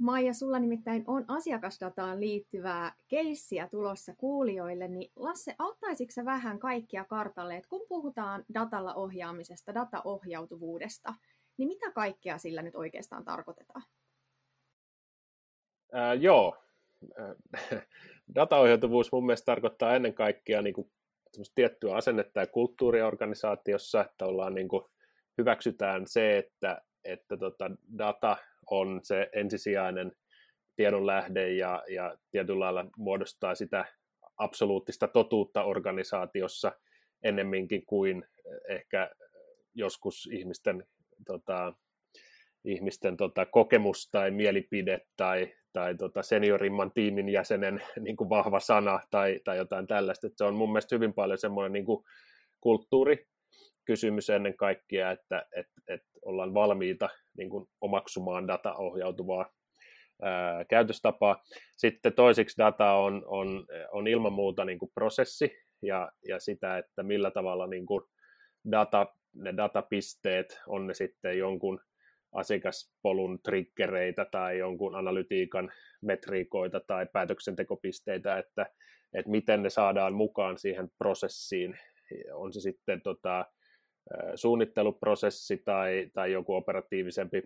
[0.00, 7.04] Maija, sulla nimittäin on asiakasdataan liittyvää keissiä tulossa kuulijoille, niin Lasse, auttaisitko sä vähän kaikkia
[7.04, 11.14] kartalle, että kun puhutaan datalla ohjaamisesta, dataohjautuvuudesta,
[11.58, 13.82] niin mitä kaikkea sillä nyt oikeastaan tarkoitetaan?
[15.92, 16.56] Ää, joo,
[18.34, 20.90] dataohjautuvuus mun mielestä tarkoittaa ennen kaikkea niin kuin
[21.54, 24.84] tiettyä asennetta ja kulttuuria organisaatiossa, että ollaan niin kuin,
[25.38, 28.36] hyväksytään se, että, että tota, data
[28.70, 30.12] on se ensisijainen
[30.76, 33.84] tiedonlähde ja, ja tietyllä lailla muodostaa sitä
[34.36, 36.72] absoluuttista totuutta organisaatiossa
[37.22, 38.24] ennemminkin kuin
[38.68, 39.10] ehkä
[39.74, 40.84] joskus ihmisten,
[41.26, 41.74] tota,
[42.64, 49.00] ihmisten tota, kokemus tai mielipide tai, tai tota seniorimman tiimin jäsenen niin kuin vahva sana
[49.10, 50.26] tai, tai jotain tällaista.
[50.26, 51.86] Että se on mun mielestä hyvin paljon semmoinen niin
[52.60, 59.46] kulttuurikysymys ennen kaikkea, että et, et ollaan valmiita niin kuin omaksumaan dataohjautuvaa
[60.22, 61.42] ää, käytöstapaa.
[61.76, 65.52] Sitten toiseksi data on, on, on ilman muuta niin kuin prosessi
[65.82, 68.02] ja, ja sitä, että millä tavalla niin kuin
[68.70, 71.80] data, ne datapisteet, on ne sitten jonkun
[72.32, 78.66] asiakaspolun triggereitä tai jonkun analytiikan metriikoita tai päätöksentekopisteitä, että,
[79.14, 81.78] että miten ne saadaan mukaan siihen prosessiin.
[82.32, 83.46] On se sitten tota,
[84.34, 87.42] suunnitteluprosessi tai, tai joku operatiivisempi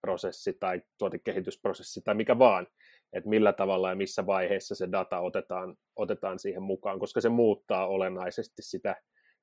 [0.00, 2.66] prosessi tai tuotekehitysprosessi tai mikä vaan,
[3.12, 7.86] että millä tavalla ja missä vaiheessa se data otetaan, otetaan siihen mukaan, koska se muuttaa
[7.86, 8.96] olennaisesti sitä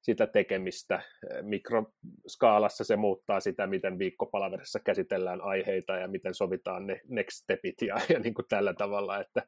[0.03, 1.01] sitä tekemistä.
[1.41, 7.95] Mikroskaalassa se muuttaa sitä, miten viikkopalaverissa käsitellään aiheita ja miten sovitaan ne next stepit ja,
[8.09, 9.47] ja niin kuin tällä tavalla, että,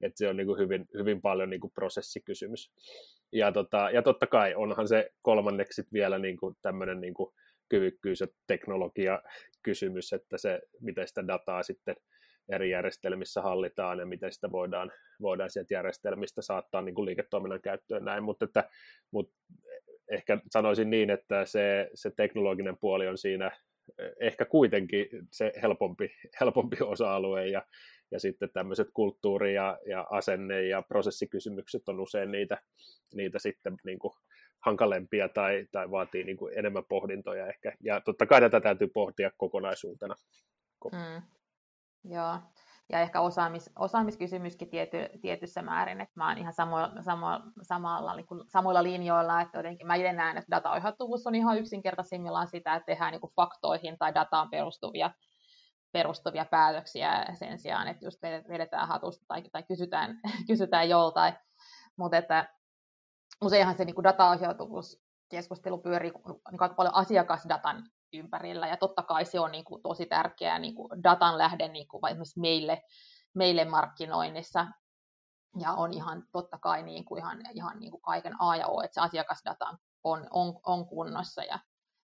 [0.00, 2.72] että se on niin kuin hyvin, hyvin paljon niin kuin prosessikysymys.
[3.32, 7.34] Ja, tota, ja totta kai onhan se kolmanneksi vielä niin kuin tämmöinen niin kuin
[7.68, 11.96] kyvykkyys- ja teknologiakysymys, että se, miten sitä dataa sitten
[12.48, 14.92] eri järjestelmissä hallitaan ja miten sitä voidaan,
[15.22, 18.68] voidaan sieltä järjestelmistä saattaa niin kuin liiketoiminnan käyttöön näin, mutta, että,
[19.10, 19.34] mutta
[20.10, 23.46] ehkä sanoisin niin, että se, se teknologinen puoli on siinä
[23.98, 27.62] eh, ehkä kuitenkin se helpompi, helpompi osa-alue ja,
[28.10, 32.58] ja sitten tämmöiset kulttuuri- ja, ja asenne- ja prosessikysymykset on usein niitä,
[33.14, 34.12] niitä sitten niin kuin
[34.60, 37.72] hankalempia tai, tai vaatii niin kuin enemmän pohdintoja ehkä.
[37.80, 40.14] Ja totta kai tätä täytyy pohtia kokonaisuutena.
[40.92, 41.22] Mm.
[42.04, 42.38] Joo.
[42.92, 47.26] Ja ehkä osaamis, osaamiskysymyskin tiety, tietyssä määrin, että mä oon ihan samo, samo,
[47.62, 52.48] samalla, niin kuin, samoilla linjoilla, että jotenkin mä itse näen, että dataohjautuvuus on ihan yksinkertaisimmillaan
[52.48, 55.10] sitä, että tehdään niin kuin faktoihin tai dataan perustuvia,
[55.92, 61.34] perustuvia päätöksiä sen sijaan, että just vedetään hatusta tai, tai kysytään, kysytään joltain,
[61.96, 62.48] mutta että
[63.44, 66.12] useinhan se niin dataohjautuvuus keskustelu pyörii
[66.50, 70.74] niin aika paljon asiakasdatan ympärillä, ja totta kai se on niin kuin tosi tärkeä niin
[70.74, 72.82] kuin datan lähde niin kuin esimerkiksi meille,
[73.34, 74.66] meille markkinoinnissa,
[75.58, 78.82] ja on ihan totta kai niin kuin ihan, ihan niin kuin kaiken A ja O,
[78.82, 81.58] että se asiakasdata on, on, on kunnossa, ja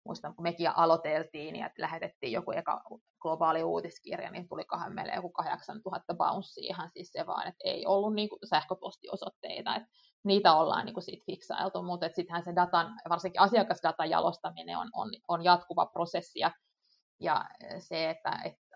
[0.05, 2.83] muistan, kun mekin aloiteltiin ja lähetettiin joku eka
[3.21, 7.87] globaali uutiskirja, niin tuli kahden meille joku 8000 bouncea ihan siis se vaan, että ei
[7.87, 9.89] ollut niin kuin sähköpostiosoitteita, että
[10.29, 15.11] niitä ollaan niin kuin siitä fiksailtu, mutta sittenhän se datan, varsinkin asiakasdatan jalostaminen on, on,
[15.29, 16.51] on jatkuva prosessi ja,
[17.21, 17.45] ja
[17.79, 18.69] se, että, että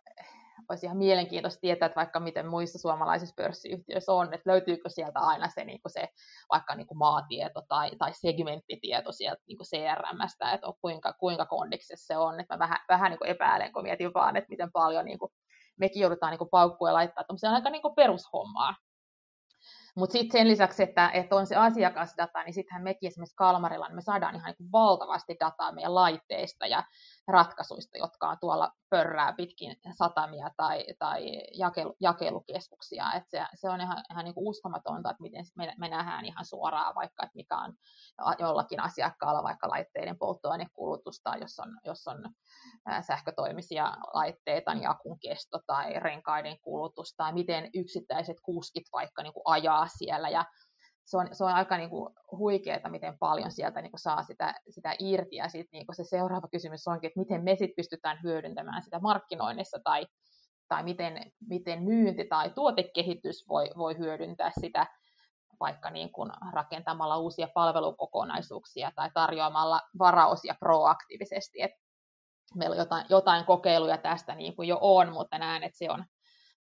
[0.68, 5.48] olisi ihan mielenkiintoista tietää, että vaikka miten muissa suomalaisissa pörssiyhtiöissä on, että löytyykö sieltä aina
[5.48, 6.08] se, niin kuin se
[6.50, 12.06] vaikka niin kuin maatieto tai, tai segmenttitieto sieltä niin kuin CRMstä, että kuinka, kuinka kondiksessa
[12.06, 15.04] se on, että mä vähän, vähän niin kuin epäilen, kun mietin vaan, että miten paljon
[15.04, 15.32] niin kuin
[15.78, 18.74] mekin joudutaan niin kuin paukkuja laittaa aika niin kuin perushommaa
[19.94, 23.96] mutta sitten sen lisäksi, että, että on se asiakasdata, niin sittenhän mekin esimerkiksi Kalmarilla, niin
[23.96, 26.66] me saadaan ihan niin valtavasti dataa meidän laitteista.
[26.66, 26.82] Ja
[27.28, 33.12] ratkaisuista, jotka on tuolla pörrää pitkin satamia tai, tai jakelu, jakelukeskuksia.
[33.12, 36.44] Et se, se on ihan, ihan niin kuin uskomatonta, että miten me, me nähdään ihan
[36.44, 37.74] suoraan vaikka, että mikä on
[38.38, 42.24] jollakin asiakkaalla vaikka laitteiden polttoainekulutusta, jos on, jos on
[43.06, 49.42] sähkötoimisia laitteita, niin akun kesto tai renkaiden kulutus tai miten yksittäiset kuskit vaikka niin kuin
[49.46, 50.44] ajaa siellä ja
[51.04, 54.54] se on, se on aika niin kuin huikeaa, miten paljon sieltä niin kuin saa sitä,
[54.68, 55.36] sitä irti.
[55.36, 58.98] Ja sitten niin kuin se seuraava kysymys onkin, että miten me sit pystytään hyödyntämään sitä
[58.98, 60.06] markkinoinnissa tai,
[60.68, 64.86] tai miten, miten myynti tai tuotekehitys voi, voi hyödyntää sitä
[65.60, 71.62] vaikka niin kuin rakentamalla uusia palvelukokonaisuuksia tai tarjoamalla varaosia proaktiivisesti.
[71.62, 71.70] Et
[72.54, 76.04] meillä jotain, jotain kokeiluja tästä niin kuin jo on, mutta näen, että se on,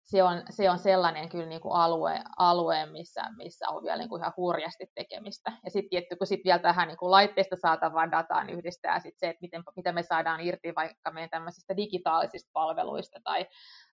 [0.04, 4.10] se on, se on sellainen kyllä niin kuin alue, alue missä, missä on vielä niin
[4.10, 5.52] kuin ihan hurjasti tekemistä.
[5.66, 9.30] Ja sitten tietty, kun sit vielä tähän niin kuin laitteesta saatavaan dataan yhdistää sit se,
[9.30, 13.46] että miten, mitä me saadaan irti vaikka meidän tämmöisistä digitaalisista palveluista tai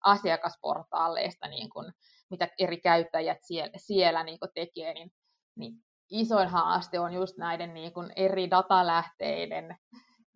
[0.05, 1.93] asiakasportaaleista, niin kuin,
[2.31, 5.11] mitä eri käyttäjät siellä, siellä niin kuin tekee, niin,
[5.57, 5.75] niin
[6.11, 9.77] isoin haaste on just näiden niin kuin eri datalähteiden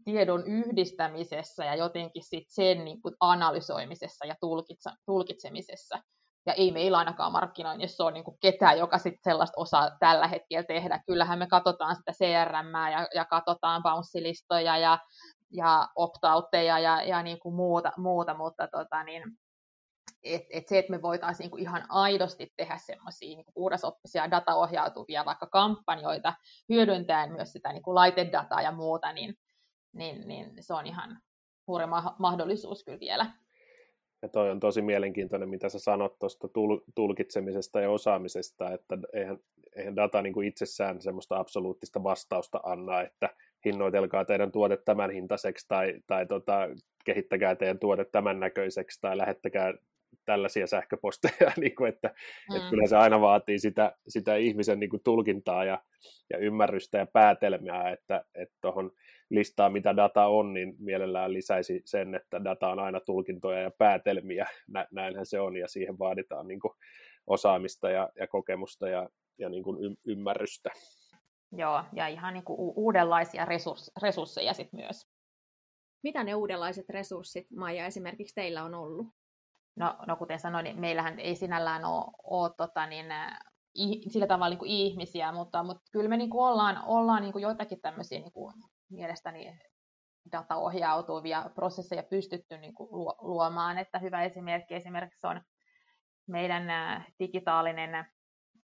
[0.05, 4.35] tiedon yhdistämisessä ja jotenkin sit sen niin kuin analysoimisessa ja
[5.07, 5.99] tulkitsemisessa.
[6.47, 10.65] Ja ei meillä ainakaan markkinoinnissa ole niin kuin ketään, joka sit sellaista osaa tällä hetkellä
[10.65, 11.03] tehdä.
[11.07, 14.99] Kyllähän me katsotaan sitä CRM ja, ja katsotaan bounce-listoja ja,
[15.53, 19.23] ja opt-outteja ja, ja niin kuin muuta, muuta, mutta tota, niin,
[20.25, 25.47] et, et se, että me voitaisiin niin ihan aidosti tehdä semmoisia niin puhdasoppisia dataohjautuvia vaikka
[25.47, 26.35] kampanjoita
[26.69, 29.35] hyödyntäen myös sitä niin kuin laitedataa ja muuta, niin,
[29.93, 31.19] niin, niin se on ihan
[31.67, 33.27] hurja mahdollisuus kyllä vielä.
[34.23, 36.49] Ja toi on tosi mielenkiintoinen, mitä sä sanot tuosta
[36.95, 39.39] tulkitsemisesta ja osaamisesta, että eihän,
[39.77, 43.29] eihän data niin kuin itsessään semmoista absoluuttista vastausta anna, että
[43.65, 46.69] hinnoitelkaa teidän tuote tämän hintaiseksi tai, tai tota,
[47.05, 49.75] kehittäkää teidän tuote tämän näköiseksi tai lähettäkää
[50.25, 52.09] tällaisia sähköposteja, niin kuin, että,
[52.51, 52.57] mm.
[52.57, 55.83] että kyllä se aina vaatii sitä, sitä ihmisen niin kuin tulkintaa ja,
[56.31, 58.25] ja ymmärrystä ja päätelmää, että
[58.61, 59.03] tuohon että
[59.33, 64.47] listaa, mitä data on, niin mielellään lisäisi sen, että data on aina tulkintoja ja päätelmiä,
[64.69, 66.73] Nä, näinhän se on, ja siihen vaaditaan niin kuin
[67.27, 70.71] osaamista ja, ja kokemusta ja, ja niin kuin y- ymmärrystä.
[71.53, 75.07] Joo, ja ihan niin kuin uudenlaisia resurs, resursseja sitten myös.
[76.03, 79.07] Mitä ne uudenlaiset resurssit, Maija, esimerkiksi teillä on ollut?
[79.77, 83.07] No, no kuten sanoin, niin meillähän ei sinällään ole, ole tota, niin,
[84.11, 87.43] sillä tavalla niin kuin ihmisiä, mutta, mutta kyllä me niin kuin ollaan, ollaan niin kuin
[87.43, 88.55] joitakin tämmöisiä niin kuin
[88.93, 89.59] mielestäni
[90.33, 92.89] dataohjautuvia prosesseja pystytty niin kuin
[93.21, 93.79] luomaan.
[93.79, 95.41] Että hyvä esimerkki esimerkiksi on
[96.27, 96.65] meidän
[97.19, 98.07] digitaalinen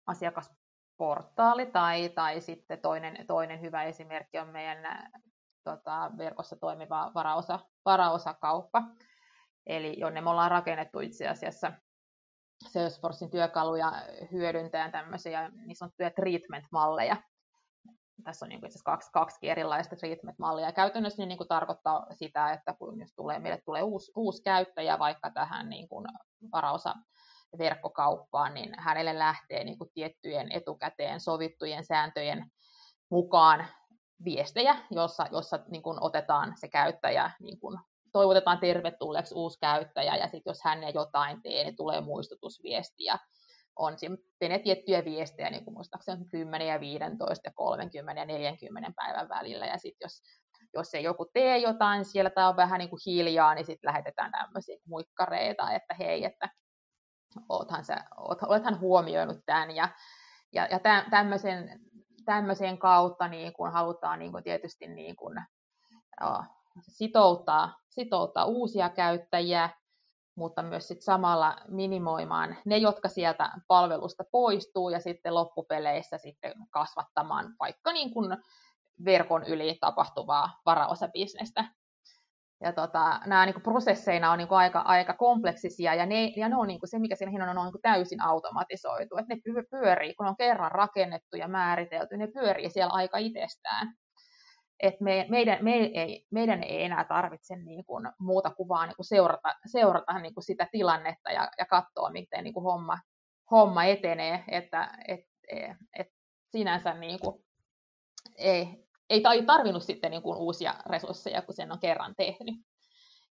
[0.07, 5.11] asiakasportaali tai, tai sitten toinen, toinen hyvä esimerkki on meidän
[5.63, 8.83] tota, verkossa toimiva varaosa, varaosakauppa,
[9.65, 11.71] eli jonne me ollaan rakennettu itse asiassa
[12.67, 13.91] Salesforcein työkaluja
[14.31, 17.17] hyödyntäen tämmöisiä niin sanottuja treatment-malleja,
[18.23, 20.71] tässä on niin kuin itse kaksi, kaksi erilaista treatment-mallia.
[20.71, 24.99] Käytännössä niin, niin kuin tarkoittaa sitä, että kun jos tulee, meille tulee uusi, uusi käyttäjä
[24.99, 26.05] vaikka tähän niin kuin
[26.51, 26.95] varaosa
[27.57, 32.51] verkkokauppaan, niin hänelle lähtee niin kuin tiettyjen etukäteen sovittujen sääntöjen
[33.09, 33.67] mukaan
[34.25, 37.79] viestejä, jossa, jossa niin kuin otetaan se käyttäjä niin kuin
[38.11, 43.19] toivotetaan tervetulleeksi uusi käyttäjä, ja sitten jos hän ei jotain tee, niin tulee muistutusviesti, ja
[43.77, 49.29] on sitten tiettyjä viestejä, niin kuin muistaakseni 10 ja 15 ja 30 ja 40 päivän
[49.29, 50.21] välillä, ja sitten jos,
[50.73, 54.31] jos ei joku tee jotain siellä tai on vähän niin kuin hiljaa, niin sitten lähetetään
[54.31, 56.49] tämmöisiä muikkareita, että hei, että
[57.49, 59.89] oothan sä, oot, olethan huomioinut tämän, ja,
[60.53, 60.79] ja, ja
[61.11, 61.79] tämmöisen,
[62.25, 65.35] tämmöisen kautta niin kun halutaan niin kun tietysti niin kun,
[66.21, 66.43] oh,
[66.81, 69.69] sitouttaa, sitouttaa uusia käyttäjiä,
[70.37, 77.55] mutta myös sit samalla minimoimaan ne, jotka sieltä palvelusta poistuu ja sitten loppupeleissä sitten kasvattamaan
[77.59, 78.37] vaikka niin kuin
[79.05, 81.65] verkon yli tapahtuvaa varaosabisnestä.
[82.61, 86.55] Ja tota, nämä niin prosesseina on niin kuin aika, aika kompleksisia ja ne, ja ne
[86.55, 89.17] on niin kuin se, mikä siinä on, on niin kuin täysin automatisoitu.
[89.17, 93.93] Että ne pyörii, kun on kerran rakennettu ja määritelty, ne pyörii siellä aika itsestään
[94.79, 99.05] että me, meidän, me ei, meidän ei enää tarvitse niin kuin muuta kuvaa niin kuin
[99.05, 102.99] seurata, seurata niin kuin sitä tilannetta ja, ja katsoa, miten niin kuin homma,
[103.51, 105.19] homma etenee, että et,
[105.99, 106.07] et
[106.51, 107.45] sinänsä niin kuin
[108.35, 112.55] ei, ei tarvinnut sitten niin kuin uusia resursseja, kun sen on kerran tehnyt.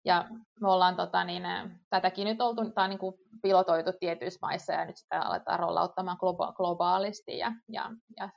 [0.06, 0.28] Ja
[0.62, 1.44] me ollaan tota, niin,
[1.90, 6.54] tätäkin nyt oltu, on niin kuin pilotoitu tietyissä maissa ja nyt sitä aletaan rollauttamaan globa-
[6.54, 8.30] globaalisti ja, ja, ja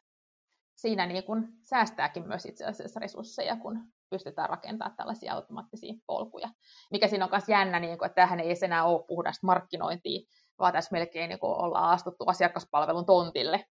[0.76, 3.78] siinä niin kuin säästääkin myös itse asiassa resursseja, kun
[4.10, 6.48] pystytään rakentamaan tällaisia automaattisia polkuja.
[6.90, 10.20] Mikä siinä on myös jännä, niin kuin, että tähän ei enää ole puhdasta markkinointia,
[10.58, 13.64] vaan tässä melkein niin kuin ollaan astuttu asiakaspalvelun tontille.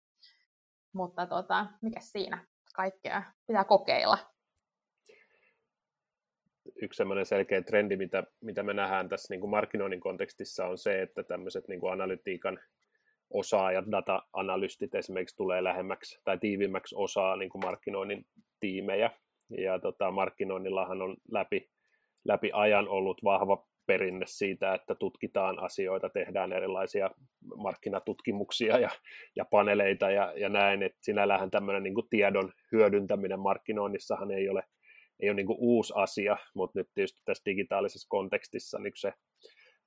[0.94, 2.46] Mutta tota, mikä siinä?
[2.76, 4.18] Kaikkea pitää kokeilla.
[6.82, 11.24] Yksi selkeä trendi, mitä, mitä me nähdään tässä niin kuin markkinoinnin kontekstissa, on se, että
[11.24, 12.60] tämmöiset niin kuin analytiikan
[13.34, 18.26] osaajat, data-analystit esimerkiksi tulee lähemmäksi tai tiivimmäksi osaa niin kuin markkinoinnin
[18.60, 19.12] tiimejä.
[19.58, 21.70] Ja tota, markkinoinnillahan on läpi,
[22.26, 27.10] läpi ajan ollut vahva perinne siitä, että tutkitaan asioita, tehdään erilaisia
[27.56, 28.90] markkinatutkimuksia ja,
[29.36, 34.64] ja paneleita ja, ja näin, että sinällähän tämmöinen niin tiedon hyödyntäminen markkinoinnissahan ei ole,
[35.20, 39.14] ei ole niin uusi asia, mutta nyt tietysti tässä digitaalisessa kontekstissa niin se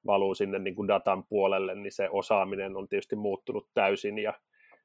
[0.06, 4.34] valuu sinne niin kuin datan puolelle, niin se osaaminen on tietysti muuttunut täysin ja,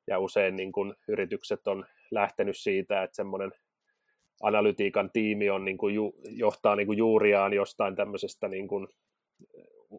[0.07, 3.51] ja usein niin kuin yritykset on lähtenyt siitä, että semmoinen
[4.43, 8.87] analytiikan tiimi on niin kuin ju, johtaa niin kuin juuriaan jostain tämmöisestä niin kuin,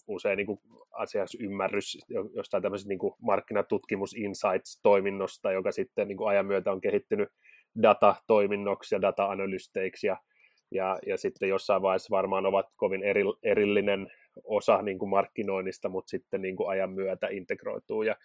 [0.07, 1.99] usein niin kuin asiasymmärrys
[2.35, 7.29] jostain tämmöisestä niin kuin markkinatutkimus insights-toiminnosta, joka sitten niin kuin ajan myötä on kehittynyt
[7.83, 10.17] data-toiminnoksi ja data-analysteiksi ja,
[10.71, 14.13] ja, ja sitten jossain vaiheessa varmaan ovat kovin eri, erillinen
[14.45, 18.03] osa niin kuin markkinoinnista, mutta sitten niin kuin ajan myötä integroituu.
[18.03, 18.17] Ja,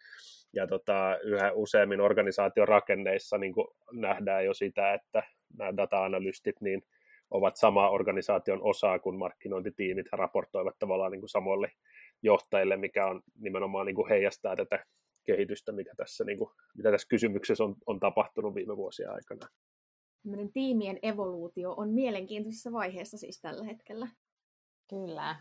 [0.54, 5.24] ja tota, yhä useammin organisaation rakenneissa niin kuin nähdään jo sitä, että
[5.58, 6.82] nämä data-analystit niin
[7.32, 11.72] ovat sama organisaation osaa kuin markkinointitiimit ja raportoivat tavallaan niin kuin samoille
[12.24, 14.86] johtajille, mikä on nimenomaan niin kuin heijastaa tätä
[15.26, 19.48] kehitystä, mikä tässä, niin kuin, mitä tässä kysymyksessä on, on tapahtunut viime vuosien aikana.
[20.54, 24.08] tiimien evoluutio on mielenkiintoisessa vaiheessa siis tällä hetkellä.
[24.90, 25.36] Kyllä.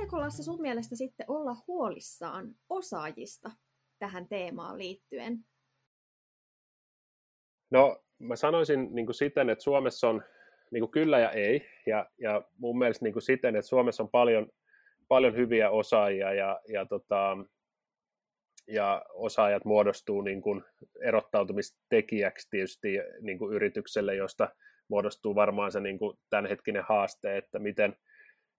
[0.00, 3.50] Tarvitseeko Lasse sun mielestä sitten olla huolissaan osaajista
[3.98, 5.38] tähän teemaan liittyen?
[7.70, 10.22] No mä sanoisin niin kuin siten, että Suomessa on
[10.70, 11.66] niin kuin kyllä ja ei.
[11.86, 14.48] Ja, ja mun mielestä niin kuin siten, että Suomessa on paljon,
[15.08, 17.36] paljon hyviä osaajia ja, ja, tota,
[18.68, 20.64] ja osaajat muodostuu niin kuin
[21.02, 22.88] erottautumistekijäksi tietysti
[23.20, 24.48] niin kuin yritykselle, josta
[24.88, 27.96] muodostuu varmaan se niin kuin tämänhetkinen haaste, että miten–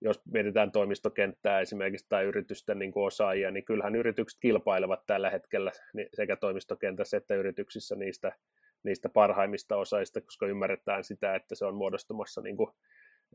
[0.02, 5.72] jos mietitään toimistokenttää esimerkiksi tai yritysten niin kuin osaajia, niin kyllähän yritykset kilpailevat tällä hetkellä
[6.14, 8.32] sekä toimistokentässä että yrityksissä niistä,
[8.84, 12.70] niistä parhaimmista osaajista, koska ymmärretään sitä, että se on muodostumassa niin kuin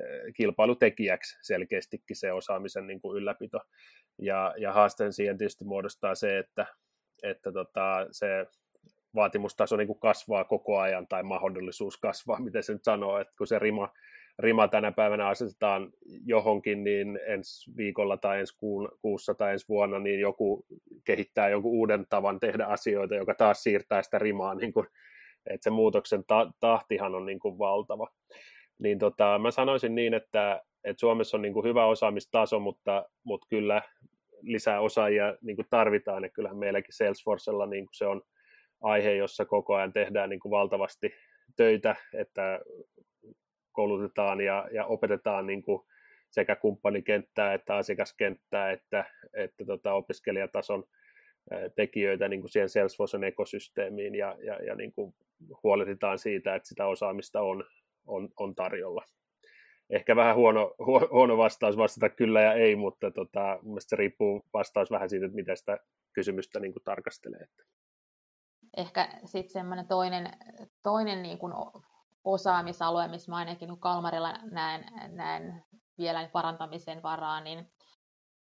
[0.00, 3.60] eh, kilpailutekijäksi selkeästikin se osaamisen niin kuin ylläpito.
[4.18, 6.66] Ja, ja haasteen siihen tietysti muodostaa se, että,
[7.22, 8.46] että tota, se
[9.14, 13.46] vaatimustaso niin kuin kasvaa koko ajan tai mahdollisuus kasvaa, miten se nyt sanoo, että kun
[13.46, 13.92] se rima,
[14.38, 15.92] rima tänä päivänä asetetaan
[16.26, 18.58] johonkin, niin ensi viikolla tai ensi
[19.02, 20.66] kuussa tai ensi vuonna, niin joku
[21.04, 24.86] kehittää jonkun uuden tavan tehdä asioita, joka taas siirtää sitä rimaa, niin kuin,
[25.46, 28.08] että se muutoksen ta- tahtihan on niin kuin valtava.
[28.78, 33.46] Niin tota, mä sanoisin niin, että, että Suomessa on niin kuin hyvä osaamistaso, mutta, mutta
[33.50, 33.82] kyllä
[34.42, 38.22] lisää osaajia niin kuin tarvitaan, ja kyllähän meilläkin Salesforcella niin kuin se on
[38.80, 41.14] aihe, jossa koko ajan tehdään niin kuin valtavasti
[41.56, 42.60] töitä, että
[43.76, 45.82] koulutetaan ja, ja opetetaan niin kuin
[46.30, 49.04] sekä kumppanikenttää että asiakaskenttää että,
[49.34, 50.84] että tota opiskelijatason
[51.76, 55.14] tekijöitä niin kuin siihen Salesforcen ekosysteemiin ja, ja, ja niin kuin
[55.62, 57.64] huolehditaan siitä, että sitä osaamista on,
[58.06, 59.04] on, on tarjolla.
[59.90, 60.74] Ehkä vähän huono,
[61.10, 65.36] huono vastaus vastata kyllä ja ei, mutta tota, mielestäni se riippuu vastaus vähän siitä, että
[65.36, 65.78] miten sitä
[66.12, 67.46] kysymystä niin kuin tarkastelee.
[68.76, 70.28] Ehkä sitten semmoinen toinen,
[70.82, 71.52] toinen niin kuin
[72.26, 75.64] osaamisalue, missä mä ainakin Kalmarilla näen, näen
[75.98, 77.72] vielä parantamisen varaa, niin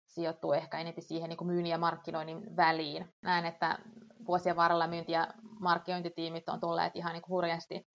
[0.06, 3.14] sijoittuu ehkä enemmän siihen niin kuin myynnin ja markkinoinnin väliin.
[3.22, 3.78] Näen, että
[4.26, 5.28] vuosien varrella myynti- ja
[5.60, 7.88] markkinointitiimit on tulleet ihan niin kuin hurjasti,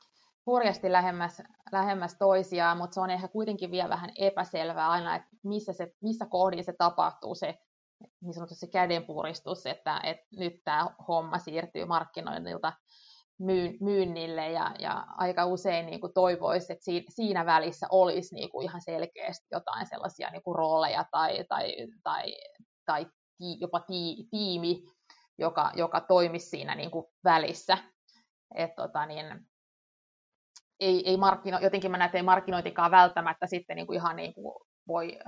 [0.45, 5.73] hurjasti lähemmäs, lähemmäs toisiaan, mutta se on ehkä kuitenkin vielä vähän epäselvää aina, että missä,
[5.73, 7.59] se, missä kohdin se tapahtuu se
[8.21, 12.73] niin sanotusti se kädenpuristus, että, että nyt tämä homma siirtyy markkinoinnilta
[13.79, 18.63] myynnille ja, ja aika usein niin kuin toivoisi, että siinä, siinä välissä olisi niin kuin
[18.63, 22.35] ihan selkeästi jotain sellaisia niin kuin rooleja tai, tai, tai,
[22.85, 23.05] tai
[23.59, 23.85] jopa
[24.31, 24.83] tiimi,
[25.37, 27.77] joka, joka toimisi siinä niin kuin välissä.
[28.55, 29.25] Et, tota, niin,
[30.79, 34.33] ei, ei markkino, jotenkin mä näen, että ei markkinointikaan välttämättä sitten niin kuin ihan niin
[34.33, 34.55] kuin
[34.87, 35.19] voi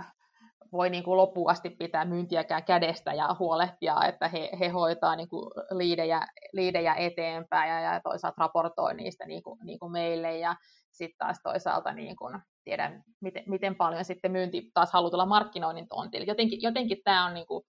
[0.72, 5.30] voi niin kuin loppuun asti pitää myyntiäkään kädestä ja huolehtia, että he, he hoitaa niin
[5.30, 6.22] kuin liidejä,
[6.54, 10.56] liidejä eteenpäin ja, ja toisaalta raportoi niistä niin kuin, niin kuin meille ja
[10.92, 15.88] sitten taas toisaalta niin kuin tiedän, miten, miten paljon sitten myynti taas haluaa tulla markkinoinnin
[15.88, 16.26] tontille.
[16.26, 17.64] Jotenkin, jotenkin tämä on niin kuin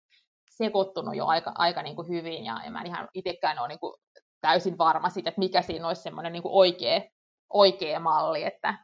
[0.50, 3.94] sekoittunut jo aika, aika niin kuin hyvin ja, ja mä ihan itsekään ole niin kuin
[4.40, 7.00] täysin varma siitä, että mikä siinä olisi semmoinen niin kuin oikea,
[7.53, 8.78] oikea malli, että,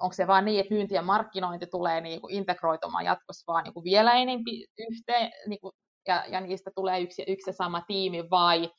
[0.00, 3.74] onko se vaan niin, että myynti ja markkinointi tulee niin kuin integroitumaan jatkossa vaan niin
[3.74, 5.72] kuin vielä enemmän yhteen, niin kuin,
[6.06, 8.70] ja, ja niistä tulee yksi, yksi ja sama tiimi, vai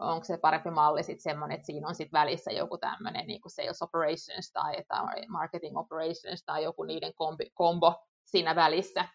[0.00, 3.52] onko se parempi malli sitten semmoinen, että siinä on sitten välissä joku tämmöinen niin kuin
[3.52, 7.94] sales operations tai, tai marketing operations tai joku niiden kombi, kombo
[8.24, 9.08] siinä välissä.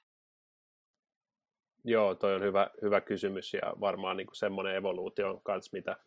[1.86, 5.98] Joo, toi on hyvä, hyvä kysymys ja varmaan niin kuin semmoinen evoluutio on kanssa, mitä,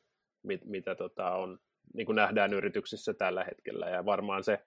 [0.42, 1.58] mit, mitä tota on,
[1.94, 4.66] niin kuin nähdään yrityksissä tällä hetkellä ja varmaan se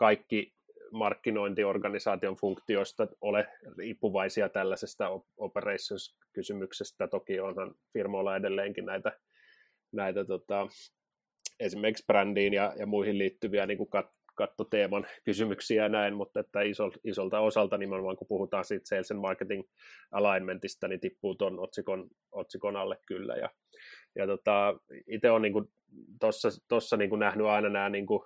[0.00, 0.52] kaikki
[0.92, 3.48] markkinointiorganisaation funktioista ole
[3.78, 7.08] riippuvaisia tällaisesta operations-kysymyksestä.
[7.08, 9.12] Toki onhan firmoilla edelleenkin näitä,
[9.92, 10.68] näitä tota,
[11.60, 16.62] esimerkiksi brändiin ja, ja muihin liittyviä niin kuin kat, kattoteeman kysymyksiä ja näin, mutta että
[16.62, 19.62] isol, isolta osalta nimenomaan kun puhutaan siitä sales and marketing
[20.10, 23.34] alignmentista, niin tippuu tuon otsikon, otsikon alle kyllä.
[23.34, 23.50] Ja,
[24.16, 25.70] ja tota, itse olen niin
[26.68, 28.22] tuossa niin nähnyt aina nämä niin kuin,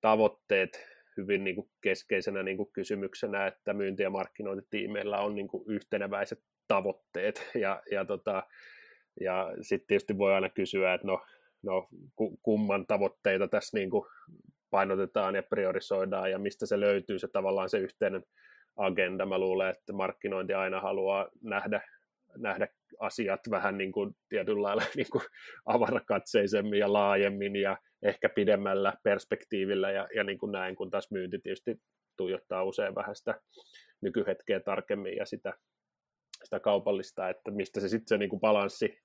[0.00, 5.64] tavoitteet hyvin niin kuin keskeisenä niin kuin kysymyksenä, että myynti- ja markkinointitiimeillä on niin kuin
[5.66, 6.38] yhteneväiset
[6.68, 8.42] tavoitteet, ja, ja, tota,
[9.20, 11.22] ja sitten tietysti voi aina kysyä, että no,
[11.62, 11.88] no
[12.42, 14.04] kumman tavoitteita tässä niin kuin
[14.70, 18.24] painotetaan ja priorisoidaan, ja mistä se löytyy se tavallaan se yhteinen
[18.76, 19.26] agenda.
[19.26, 21.80] Mä luulen, että markkinointi aina haluaa nähdä,
[22.36, 25.24] nähdä asiat vähän niin kuin tietyllä lailla niin kuin
[25.66, 31.38] avarakatseisemmin ja laajemmin ja ehkä pidemmällä perspektiivillä ja, ja niin kuin näin, kun taas myynti
[31.38, 31.80] tietysti
[32.16, 33.40] tuijottaa usein vähän sitä
[34.00, 35.52] nykyhetkeä tarkemmin ja sitä,
[36.44, 38.98] sitä kaupallista, että mistä se sitten se niin kuin balanssi,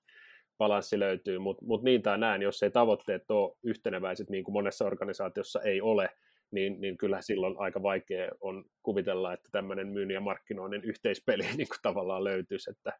[0.57, 4.85] balanssi löytyy, mutta mut niin tai näin, jos ei tavoitteet ole yhteneväiset, niin kuin monessa
[4.85, 6.09] organisaatiossa ei ole,
[6.51, 11.67] niin, niin kyllä silloin aika vaikea on kuvitella, että tämmöinen myynnin ja markkinoinnin yhteispeli niin
[11.67, 12.93] kuin tavallaan löytyisi, että,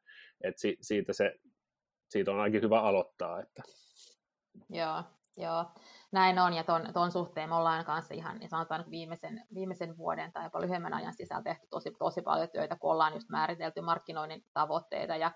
[0.44, 1.36] että siitä, se,
[2.10, 3.42] siitä on ainakin hyvä aloittaa.
[3.42, 3.64] Että.
[4.70, 5.04] Joo,
[5.38, 5.66] joo.
[6.12, 10.34] Näin on, ja ton, ton suhteen me ollaan kanssa ihan niin sanotaan viimeisen, viimeisen vuoden
[10.34, 14.46] tai jopa lyhyemmän ajan sisällä tehty tosi, tosi paljon työtä, kun ollaan just määritelty markkinoinnin
[14.54, 15.32] tavoitteita, ja,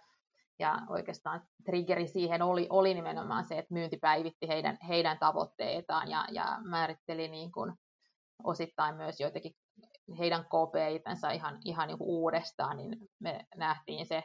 [0.60, 6.26] ja oikeastaan triggeri siihen oli, oli nimenomaan se, että myynti päivitti heidän, heidän tavoitteitaan ja,
[6.32, 7.74] ja määritteli niin kuin
[8.44, 9.56] osittain myös joitakin
[10.20, 14.24] heidän KPItänsä ihan, ihan niin kuin uudestaan, niin me nähtiin se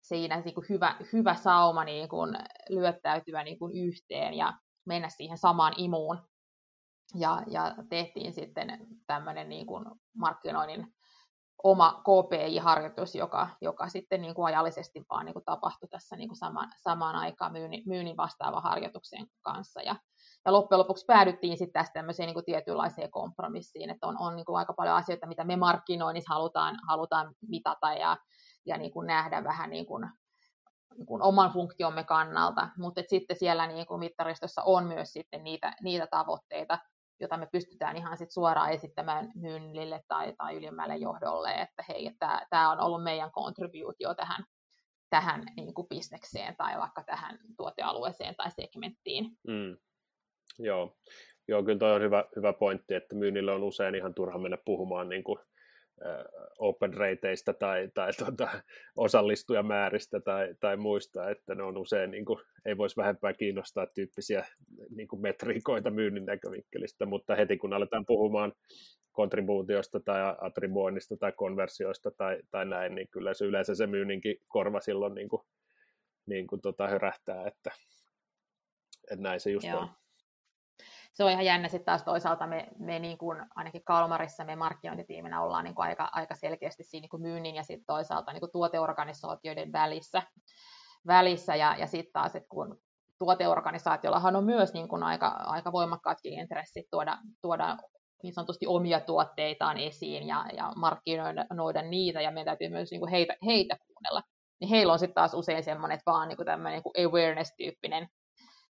[0.00, 2.34] siinä niin kuin hyvä, hyvä sauma niin kuin
[2.68, 4.52] lyöttäytyä niin kuin yhteen ja
[4.84, 6.18] mennä siihen samaan imuun.
[7.14, 10.94] Ja, ja tehtiin sitten tämmöinen niin kuin markkinoinnin
[11.62, 16.36] oma KPI-harjoitus, joka, joka sitten niin kuin ajallisesti vaan niin kuin tapahtui tässä niin kuin
[16.36, 19.82] samaan, samaan aikaan myynnin, myynnin vastaavan harjoituksen kanssa.
[19.82, 19.96] Ja,
[20.44, 24.46] ja loppujen lopuksi päädyttiin sitten tästä tämmöiseen niin kuin tietynlaiseen kompromissiin, että on, on niin
[24.46, 28.16] kuin aika paljon asioita, mitä me markkinoinnissa halutaan, halutaan mitata ja,
[28.66, 30.10] ja niin kuin nähdä vähän niin kuin,
[30.96, 35.72] niin kuin oman funktiomme kannalta, mutta sitten siellä niin kuin mittaristossa on myös sitten niitä,
[35.82, 36.78] niitä tavoitteita,
[37.20, 42.10] jota me pystytään ihan sit suoraan esittämään myynnille tai, tai ylimmälle johdolle, että hei,
[42.50, 44.44] tämä on ollut meidän kontribuutio tähän,
[45.10, 49.24] tähän niin kuin bisnekseen tai vaikka tähän tuotealueeseen tai segmenttiin.
[49.46, 49.76] Mm.
[50.58, 50.96] Joo.
[51.48, 55.08] Joo, kyllä toi on hyvä, hyvä pointti, että myynnille on usein ihan turha mennä puhumaan
[55.08, 55.38] niin kuin,
[56.60, 58.48] open rateista tai, tai tuota,
[58.96, 64.46] osallistujamääristä tai, tai muista, että ne on usein, niin kuin, ei voisi vähempää kiinnostaa tyyppisiä
[64.90, 68.52] niin kuin metriikoita myynnin näkövinkkelistä, mutta heti kun aletaan puhumaan
[69.12, 74.80] kontribuutiosta tai attribuoinnista tai konversioista tai, tai näin, niin kyllä se yleensä se myynninkin korva
[74.80, 75.42] silloin niin kuin,
[76.26, 77.70] niin kuin tota hörähtää, että,
[79.10, 79.80] että näin se just Joo.
[79.80, 79.88] on
[81.12, 85.42] se on ihan jännä sitten taas toisaalta me, me niin kuin, ainakin Kalmarissa me markkinointitiiminä
[85.42, 88.52] ollaan niin kuin aika, aika selkeästi siinä niin kuin myynnin ja sitten toisaalta niin kuin
[88.52, 90.22] tuoteorganisaatioiden välissä,
[91.06, 92.80] välissä ja, ja sitten taas, että kun
[93.18, 97.76] tuoteorganisaatiollahan on myös niin kuin aika, aika voimakkaatkin intressit tuoda, tuoda
[98.22, 103.10] niin sanotusti omia tuotteitaan esiin ja, ja markkinoida niitä, ja meidän täytyy myös niin kuin
[103.10, 104.22] heitä, heitä kuunnella.
[104.60, 108.08] Niin heillä on sitten taas usein semmoinen, että vaan niin kuin tämmöinen niin awareness-tyyppinen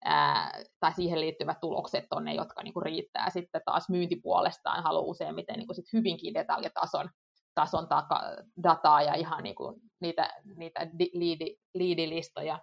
[0.04, 3.30] ää, tai siihen liittyvät tulokset on ne, jotka niin kuin riittää.
[3.30, 7.10] Sitten taas myyntipuolestaan haluaa useimmiten niin kuin sit hyvinkin detaljitason
[7.54, 8.20] tason taka,
[8.62, 10.80] dataa ja ihan niin kuin niitä, niitä
[11.12, 12.58] liidi, liidilistoja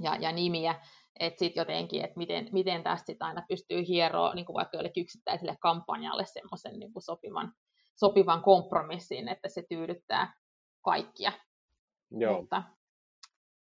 [0.00, 0.74] ja, ja nimiä,
[1.20, 5.02] että sitten jotenkin, että miten, miten tästä sit aina pystyy hieroa niin kuin vaikka jollekin
[5.02, 7.52] yksittäiselle kampanjalle semmoisen niin sopivan,
[7.96, 10.32] sopivan kompromissin, että se tyydyttää
[10.84, 11.32] kaikkia.
[12.10, 12.40] Joo.
[12.40, 12.62] Mutta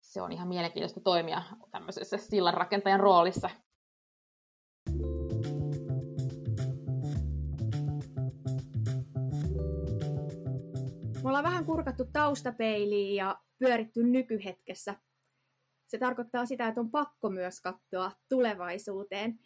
[0.06, 3.50] se on ihan mielenkiintoista toimia tämmöisessä sillanrakentajan roolissa.
[11.22, 14.94] Me ollaan vähän kurkattu taustapeiliin ja pyöritty nykyhetkessä.
[15.86, 19.38] Se tarkoittaa sitä, että on pakko myös katsoa tulevaisuuteen.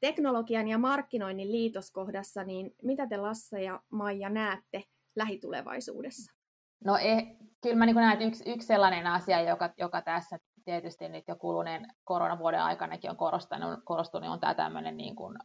[0.00, 4.84] Teknologian ja markkinoinnin liitoskohdassa, niin mitä te Lasse ja Maija näette
[5.16, 6.41] lähitulevaisuudessa?
[6.84, 11.08] No eh, kyllä mä niin näen, että yksi, yksi sellainen asia, joka, joka tässä tietysti
[11.08, 15.38] nyt jo kuluneen koronavuoden aikanakin on korostanut, korostunut, on tämä tämmöinen niin kuin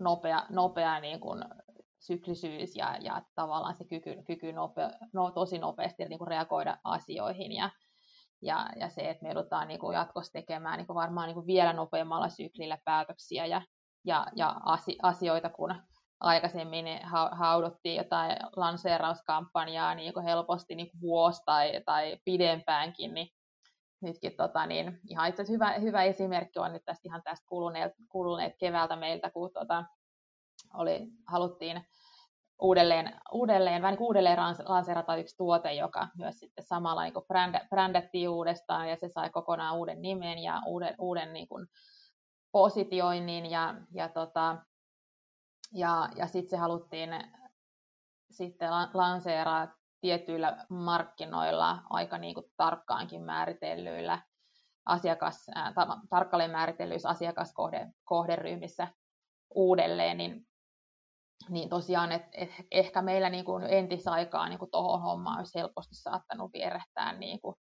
[0.00, 1.44] nopea, nopea niin kuin
[1.98, 7.52] syklisyys ja, ja tavallaan se kyky, kyky nope, no, tosi nopeasti niin kuin reagoida asioihin
[7.52, 7.70] ja,
[8.42, 11.46] ja, ja se, että me joudutaan niin kuin jatkossa tekemään niin kuin varmaan niin kuin
[11.46, 13.62] vielä nopeammalla syklillä päätöksiä ja,
[14.04, 14.56] ja, ja
[15.02, 15.74] asioita, kun
[16.20, 16.86] aikaisemmin
[17.32, 23.28] hauduttiin jotain lanseerauskampanjaa niin kuin helposti niin kuin vuosi tai, tai pidempäänkin, niin
[24.00, 28.52] nytkin tota, niin ihan itse hyvä, hyvä esimerkki on nyt tästä ihan tästä kuluneet, kuluneet
[28.58, 29.84] keväältä meiltä, kun tota,
[30.74, 31.86] oli, haluttiin
[32.62, 38.28] uudelleen, uudelleen, vähän niin uudelleen lanseerata yksi tuote, joka myös sitten samalla niin brändä, brändättiin
[38.28, 41.66] uudestaan ja se sai kokonaan uuden nimen ja uuden, uuden niin kuin
[42.52, 44.56] positioinnin ja, ja tota,
[45.72, 47.10] ja, ja sitten se haluttiin
[48.30, 49.68] sitten lanseeraa
[50.00, 54.22] tietyillä markkinoilla aika niin kuin tarkkaankin määritellyillä
[54.86, 55.74] asiakas, äh,
[56.10, 58.88] tarkalleen määritellyissä asiakaskohderyhmissä
[59.54, 60.46] uudelleen, niin,
[61.48, 66.52] niin tosiaan, että et ehkä meillä niin kuin entisaikaa niin tuohon hommaan olisi helposti saattanut
[66.52, 67.56] vierähtää niin kuin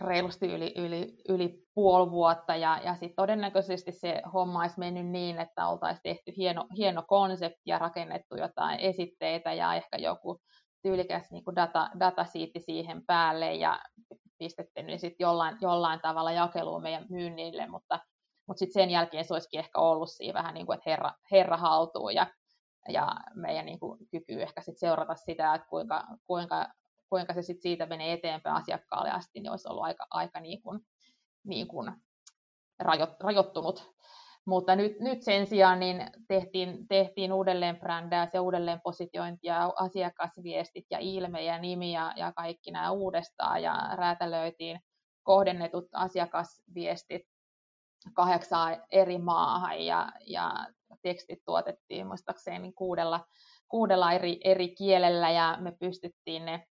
[0.00, 5.40] reilusti yli, yli, yli puoli vuotta ja, ja sitten todennäköisesti se homma olisi mennyt niin,
[5.40, 10.40] että oltaisiin tehty hieno, hieno konsepti ja rakennettu jotain esitteitä ja ehkä joku
[10.82, 13.78] tyylikäs niin kuin data, datasiitti siihen päälle ja
[14.38, 18.00] pistetty niin sitten jollain, jollain tavalla jakeluun meidän myynnille, mutta,
[18.48, 21.56] mutta sitten sen jälkeen se olisikin ehkä ollut siinä vähän niin kuin, että herra, herra
[21.56, 22.26] haltuu ja,
[22.88, 26.66] ja meidän niin kuin, kyky ehkä sit seurata sitä, että kuinka, kuinka
[27.12, 30.80] kuinka se sit siitä menee eteenpäin asiakkaalle asti, niin olisi ollut aika, aika niin kuin,
[31.44, 31.92] niin kuin
[33.20, 33.92] rajoittunut.
[34.46, 40.98] Mutta nyt, nyt sen sijaan niin tehtiin, tehtiin uudelleen brändää, se uudelleen positiointia, asiakasviestit ja
[40.98, 44.80] ilme ja nimi ja, ja kaikki nämä uudestaan ja räätälöitiin
[45.22, 47.22] kohdennetut asiakasviestit
[48.14, 50.66] kahdeksaan eri maahan ja, ja
[51.02, 53.26] tekstit tuotettiin muistaakseni kuudella,
[53.68, 56.66] kuudella eri, eri kielellä ja me pystyttiin ne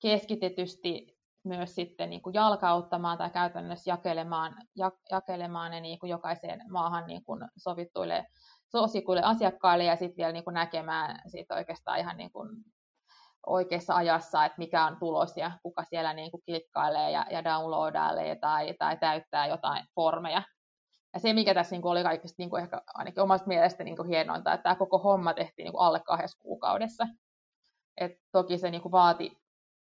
[0.00, 6.60] keskitetysti myös sitten niin kuin jalkauttamaan tai käytännössä jakelemaan, jak, jakelemaan ne niin kuin jokaiseen
[6.70, 8.26] maahan niin kuin sovittuille
[8.72, 12.48] sosikuille asiakkaille ja sitten vielä niin kuin näkemään siitä oikeastaan ihan niin kuin
[13.46, 18.36] oikeassa ajassa, että mikä on tulos ja kuka siellä niin kuin klikkailee ja, ja downloadailee
[18.36, 20.42] tai, tai täyttää jotain formeja.
[21.14, 23.96] Ja se, mikä tässä niin kuin oli kaikista niin kuin ehkä ainakin omasta mielestä niin
[23.96, 27.06] kuin hienointa, että tämä koko homma tehtiin niin kuin alle kahdessa kuukaudessa.
[27.96, 29.38] Et toki se niin kuin vaati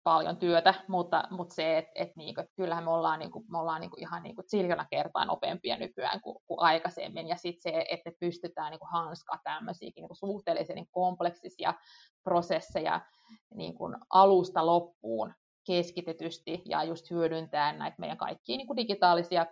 [0.07, 3.81] paljon työtä, mutta, mutta se, että et niinku, et kyllähän me ollaan, niinku, me ollaan
[3.81, 8.71] niinku ihan niinku siljona kertaa nopeampia nykyään kuin, kuin aikaisemmin, ja sitten se, että pystytään
[8.71, 11.73] niinku hanskaa tämmöisiäkin niinku suhteellisen niinku kompleksisia
[12.23, 13.01] prosesseja
[13.55, 15.33] niinku alusta loppuun
[15.65, 19.45] keskitetysti ja just hyödyntää näitä meidän kaikkia niinku digitaalisia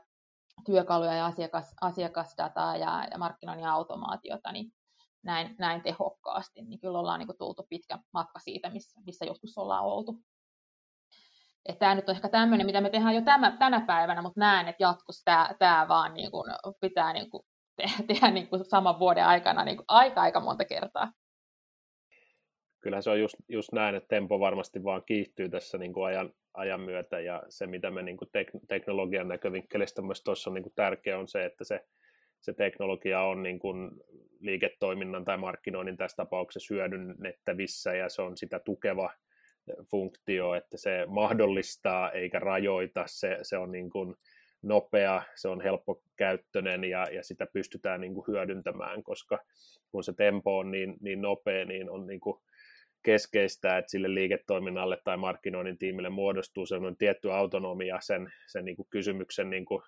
[0.66, 4.72] työkaluja ja asiakas, asiakasdataa ja, ja markkinoinnin automaatiota, niin,
[5.24, 9.58] näin, näin tehokkaasti, niin kyllä ollaan niin kuin tultu pitkä matka siitä, missä, missä joskus
[9.58, 10.20] ollaan oltu.
[11.66, 14.68] Että tämä nyt on ehkä tämmöinen, mitä me tehdään jo tämä, tänä päivänä, mutta näen,
[14.68, 16.51] että jatkossa tämä, tämä vaan niin kuin
[16.82, 17.43] pitää niin kuin
[17.76, 21.11] tehdä, tehdä niin kuin saman vuoden aikana niin kuin aika aika monta kertaa.
[22.82, 26.32] Kyllä se on just, just näin, että tempo varmasti vaan kiihtyy tässä niin kuin ajan,
[26.53, 27.20] ajan myötä.
[27.20, 31.20] Ja se, mitä me niin kuin tek- teknologian näkövinkkelistä myös tuossa on niin kuin tärkeä
[31.20, 31.86] on se, että se,
[32.41, 33.91] se teknologia on niin kuin
[34.39, 37.95] liiketoiminnan tai markkinoinnin tässä tapauksessa hyödynnettävissä.
[37.95, 39.11] Ja se on sitä tukeva
[39.91, 44.16] funktio, että se mahdollistaa eikä rajoita, se, se on niin kuin
[44.61, 49.39] nopea, se on helppokäyttöinen ja, ja sitä pystytään niin kuin hyödyntämään, koska
[49.91, 52.41] kun se tempo on niin, niin nopea, niin on niin kuin
[53.03, 58.88] keskeistä, että sille liiketoiminnalle tai markkinoinnin tiimille muodostuu sellainen tietty autonomia sen, sen niin kuin
[58.89, 59.84] kysymyksen niin kuin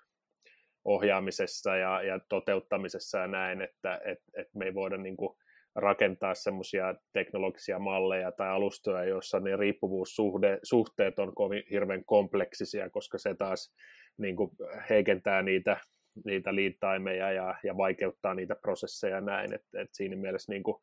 [0.85, 5.37] ohjaamisessa ja, ja toteuttamisessa ja näin, että et, et me ei voida niin kuin
[5.77, 13.35] rakentaa semmoisia teknologisia malleja tai alustoja, joissa ne riippuvuussuhteet on kovin hirveän kompleksisia, koska se
[13.35, 13.75] taas
[14.17, 14.51] niin kuin
[14.89, 15.77] heikentää niitä,
[16.25, 20.77] niitä liittaimeja ja, ja vaikeuttaa niitä prosesseja näin, että et siinä mielessä niin kuin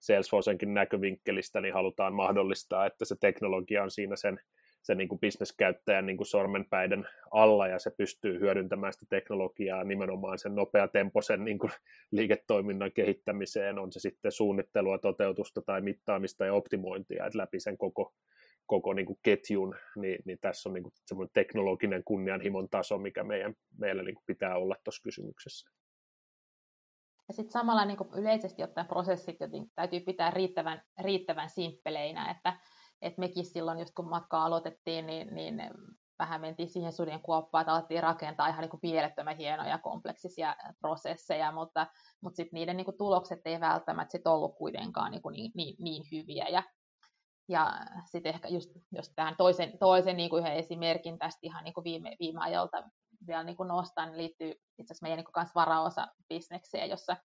[0.00, 4.40] Salesforcenkin näkövinkkelistä niin halutaan mahdollistaa, että se teknologia on siinä sen,
[4.86, 10.38] sen niin kuin bisneskäyttäjän niin kuin sormenpäiden alla ja se pystyy hyödyntämään sitä teknologiaa nimenomaan
[10.38, 11.72] sen nopeatempoisen niin kuin
[12.10, 18.14] liiketoiminnan kehittämiseen, on se sitten suunnittelua, toteutusta tai mittaamista ja optimointia, että läpi sen koko,
[18.66, 23.24] koko niin kuin ketjun, niin, niin tässä on niin kuin semmoinen teknologinen kunnianhimon taso, mikä
[23.24, 25.70] meidän, meillä niin kuin pitää olla tuossa kysymyksessä.
[27.28, 32.56] Ja sitten samalla niin kuin yleisesti ottaen prosessit joten täytyy pitää riittävän, riittävän simppeleinä, että,
[33.02, 35.60] että mekin silloin, just kun matkaa aloitettiin, niin, niin
[36.18, 41.52] vähän mentiin siihen suden kuoppaan, että alettiin rakentaa ihan niin kuin mielettömän hienoja kompleksisia prosesseja,
[41.52, 41.86] mutta,
[42.20, 45.76] mutta sitten niiden niin kuin tulokset ei välttämättä sit ollut kuitenkaan niin, kuin niin, niin,
[45.78, 46.48] niin hyviä.
[46.48, 46.62] Ja,
[47.48, 47.72] ja
[48.04, 51.84] sitten ehkä just, just tähän toisen, toisen niin kuin yhden esimerkin tästä ihan niin kuin
[51.84, 52.82] viime, viime ajalta
[53.26, 57.16] vielä niin kuin nostan, niin liittyy itse asiassa meidän niin kuin varaosa bisnekseen, jossa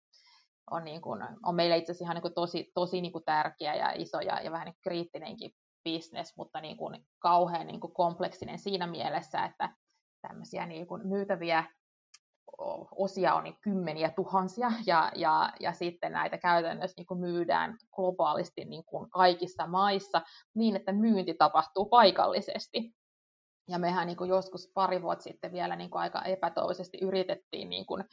[0.71, 3.75] on, niin kuin, on meille itse asiassa ihan niin kuin tosi, tosi niin kuin tärkeä
[3.75, 5.51] ja iso ja, ja vähän niin kriittinenkin
[5.83, 9.69] business, mutta niin kuin kauhean niin kuin kompleksinen siinä mielessä, että
[10.21, 11.63] tämmöisiä niin kuin myytäviä
[12.95, 18.65] osia on niin kymmeniä tuhansia ja, ja, ja sitten näitä käytännössä niin kuin myydään globaalisti
[18.65, 20.21] niin kuin kaikissa maissa
[20.55, 22.93] niin, että myynti tapahtuu paikallisesti.
[23.67, 27.85] Ja mehän niin kuin joskus pari vuotta sitten vielä niin kuin aika epätoivoisesti yritettiin niin
[27.85, 28.03] kuin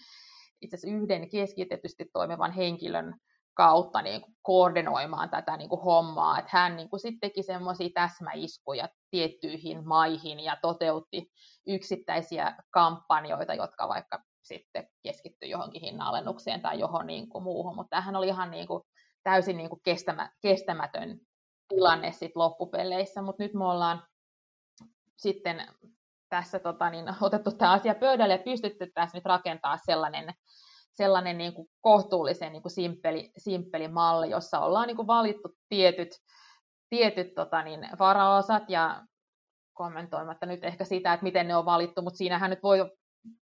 [0.60, 3.14] itse asiassa yhden keskitetysti toimivan henkilön
[3.58, 7.88] kautta niin kuin koordinoimaan tätä niin kuin hommaa, että hän niin kuin sitten teki semmoisia
[7.94, 11.30] täsmäiskuja tiettyihin maihin ja toteutti
[11.66, 18.16] yksittäisiä kampanjoita, jotka vaikka sitten keskittyi johonkin hinnalennukseen tai johon niin kuin muuhun, mutta tämähän
[18.16, 18.82] oli ihan niin kuin
[19.22, 21.20] täysin niin kuin kestämä, kestämätön
[21.68, 24.02] tilanne sitten loppupeleissä, mutta nyt me ollaan
[25.16, 25.66] sitten
[26.28, 30.34] tässä tota, niin, otettu tämä asia pöydälle ja pystytty tässä nyt rakentaa sellainen,
[30.98, 36.08] sellainen niin kuin kohtuullisen niin kuin simppeli, simppeli malli, jossa ollaan niin kuin valittu tietyt,
[36.90, 39.04] tietyt tota, niin, varaosat ja
[39.72, 42.90] kommentoimatta nyt ehkä sitä, että miten ne on valittu, mutta siinähän nyt voi,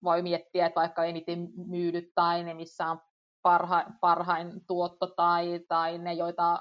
[0.03, 3.01] voi miettiä, että vaikka eniten myydyt tai ne, missä on
[3.43, 6.61] parha, parhain tuotto tai, tai ne, joita,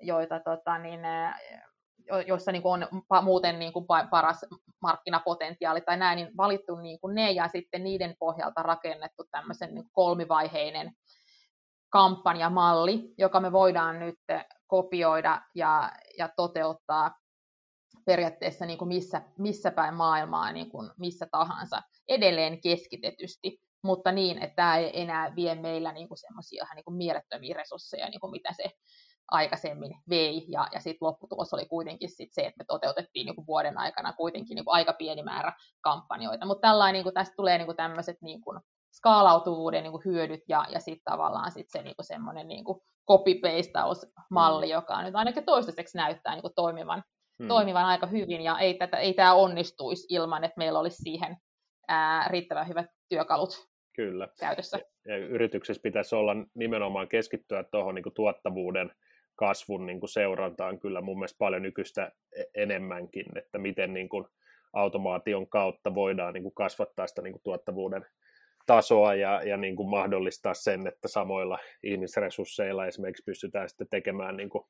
[0.00, 1.00] joita tota, niin,
[2.26, 4.44] joissa niin kuin on muuten niin kuin paras
[4.82, 9.84] markkinapotentiaali tai näin, niin valittu niin kuin ne ja sitten niiden pohjalta rakennettu tämmöisen niin
[9.92, 10.92] kolmivaiheinen
[11.90, 14.18] kampanjamalli, joka me voidaan nyt
[14.66, 17.14] kopioida ja, ja toteuttaa
[18.06, 24.38] periaatteessa niin kuin missä, missä päin maailmaa, niin kuin missä tahansa, edelleen keskitetysti, mutta niin,
[24.38, 28.64] että tämä ei enää vie meillä niin semmoisia niin mielettömiä resursseja, niin kuin mitä se
[29.30, 33.46] aikaisemmin vei, ja, ja sitten lopputulos oli kuitenkin sit se, että me toteutettiin niin kuin
[33.46, 37.58] vuoden aikana kuitenkin niin kuin aika pieni määrä kampanjoita, mutta tällainen, niin kuin, tästä tulee
[37.58, 38.60] niin kuin tämmöiset niin kuin
[38.92, 42.80] skaalautuvuuden niin kuin hyödyt, ja, ja sitten tavallaan sit se niin kuin semmoinen niin kuin
[43.10, 44.72] copy-pastaus-malli, mm.
[44.72, 47.04] joka nyt ainakin toistaiseksi näyttää niin kuin toimivan,
[47.38, 47.48] hmm.
[47.48, 51.36] toimivan aika hyvin, ja ei, tätä, ei tämä onnistuisi ilman, että meillä olisi siihen
[51.88, 53.66] ää, riittävän hyvät työkalut
[53.96, 54.28] Kyllä.
[54.40, 54.78] käytössä.
[55.06, 58.90] Ja, ja yrityksessä pitäisi olla nimenomaan keskittyä tuohon niin tuottavuuden
[59.40, 64.26] kasvun niin kuin seurantaan kyllä mun mielestä paljon nykyistä e-, enemmänkin, että miten niin kuin
[64.72, 68.06] automaation kautta voidaan niin kuin kasvattaa sitä niin kuin tuottavuuden
[68.66, 74.50] tasoa ja, ja niin kuin mahdollistaa sen, että samoilla ihmisresursseilla esimerkiksi pystytään sitten tekemään niin
[74.50, 74.64] kuin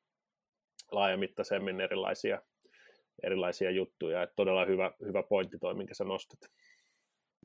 [0.91, 2.41] laajamittaisemmin erilaisia,
[3.23, 4.23] erilaisia juttuja.
[4.23, 6.39] Että todella hyvä, hyvä pointti toi, minkä sä nostat.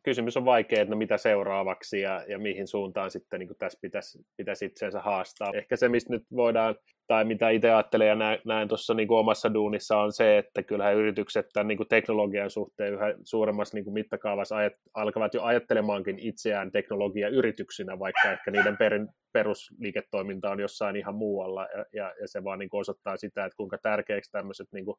[0.06, 4.18] Kysymys on vaikea, että no mitä seuraavaksi ja, ja mihin suuntaan sitten niin tässä pitäisi,
[4.36, 5.50] pitäisi itseensä haastaa.
[5.54, 6.74] Ehkä se, mistä nyt voidaan,
[7.06, 10.94] tai mitä itse ajattelen ja näen, näen tuossa niin omassa duunissa, on se, että kyllähän
[10.94, 16.18] yritykset tämän niin kuin teknologian suhteen yhä suuremmassa niin kuin mittakaavassa ajat, alkavat jo ajattelemaankin
[16.18, 22.44] itseään teknologiayrityksinä, vaikka ehkä niiden perin, perusliiketoiminta on jossain ihan muualla, ja, ja, ja se
[22.44, 24.96] vaan niin kuin osoittaa sitä, että kuinka tärkeäksi tämmöiset niin kuin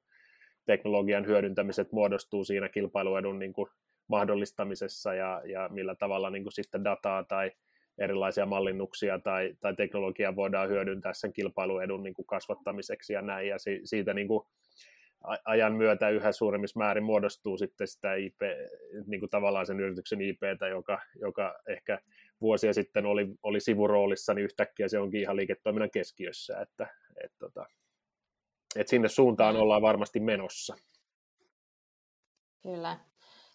[0.66, 3.70] teknologian hyödyntämiset muodostuu siinä kilpailuedun niin kuin
[4.08, 7.52] mahdollistamisessa ja, ja millä tavalla niin kuin sitten dataa tai
[7.98, 13.60] erilaisia mallinnuksia tai, tai teknologiaa voidaan hyödyntää sen kilpailuedun niin kuin kasvattamiseksi ja näin, ja
[13.60, 14.48] si, siitä niin kuin
[15.46, 18.42] ajan myötä yhä suuremmissa määrin muodostuu sitten sitä IP,
[19.08, 22.00] niin kuin tavallaan sen yrityksen IPtä, joka, joka ehkä
[22.42, 26.88] vuosia sitten oli, oli sivuroolissa, niin yhtäkkiä se onkin ihan liiketoiminnan keskiössä, että,
[27.24, 27.66] et, tota,
[28.76, 29.62] et sinne suuntaan mm.
[29.62, 30.76] ollaan varmasti menossa.
[32.64, 33.00] Kyllä.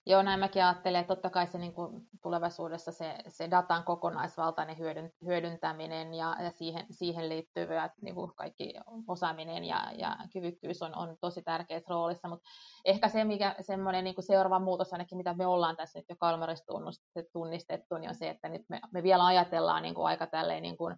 [0.06, 4.78] Joo, näin mäkin ajattelen, että totta kai se niin kuin tulevaisuudessa se, se datan kokonaisvaltainen
[4.78, 8.74] hyödyn, hyödyntäminen ja, ja siihen, siihen liittyvät niin kuin kaikki
[9.08, 12.48] osaaminen ja, ja kyvykkyys on, on tosi tärkeässä roolissa, mutta
[12.84, 16.64] ehkä se, mikä semmoinen niin seuraava muutos ainakin, mitä me ollaan tässä nyt jo Kalmarissa
[17.32, 20.76] tunnistettu, niin on se, että nyt me, me vielä ajatellaan niin kuin aika tälleen niin
[20.76, 20.96] kuin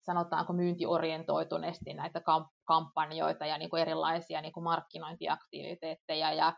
[0.00, 2.20] sanotaanko myyntiorientoituneesti näitä
[2.64, 6.52] kampanjoita ja niin kuin erilaisia niin kuin markkinointiaktiviteetteja ja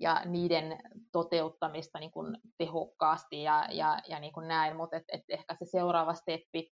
[0.00, 0.78] ja niiden
[1.12, 5.64] toteuttamista niin kuin tehokkaasti ja, ja, ja niin kuin näin, mutta et, et ehkä se
[5.64, 6.70] seuraava steppi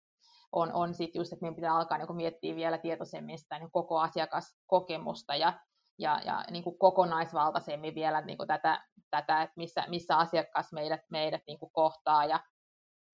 [0.52, 3.98] on, on sitten just, että meidän pitää alkaa niin miettiä vielä tietoisemmin sitä niin koko
[3.98, 5.52] asiakaskokemusta ja,
[5.98, 11.00] ja, ja niin kuin kokonaisvaltaisemmin vielä niin kuin tätä, tätä, että missä, missä asiakas meidät,
[11.10, 12.40] meidät niin kuin kohtaa ja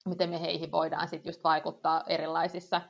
[0.09, 2.81] miten me heihin voidaan sitten just vaikuttaa erilaisissa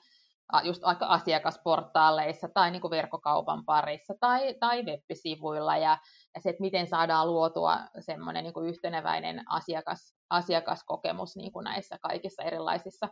[0.65, 5.99] just asiakasportaaleissa tai niin kuin verkkokaupan parissa tai, tai web-sivuilla ja,
[6.35, 12.43] ja se, että miten saadaan luotua semmoinen niin yhteneväinen asiakas, asiakaskokemus niin kuin näissä kaikissa
[12.43, 13.09] erilaisissa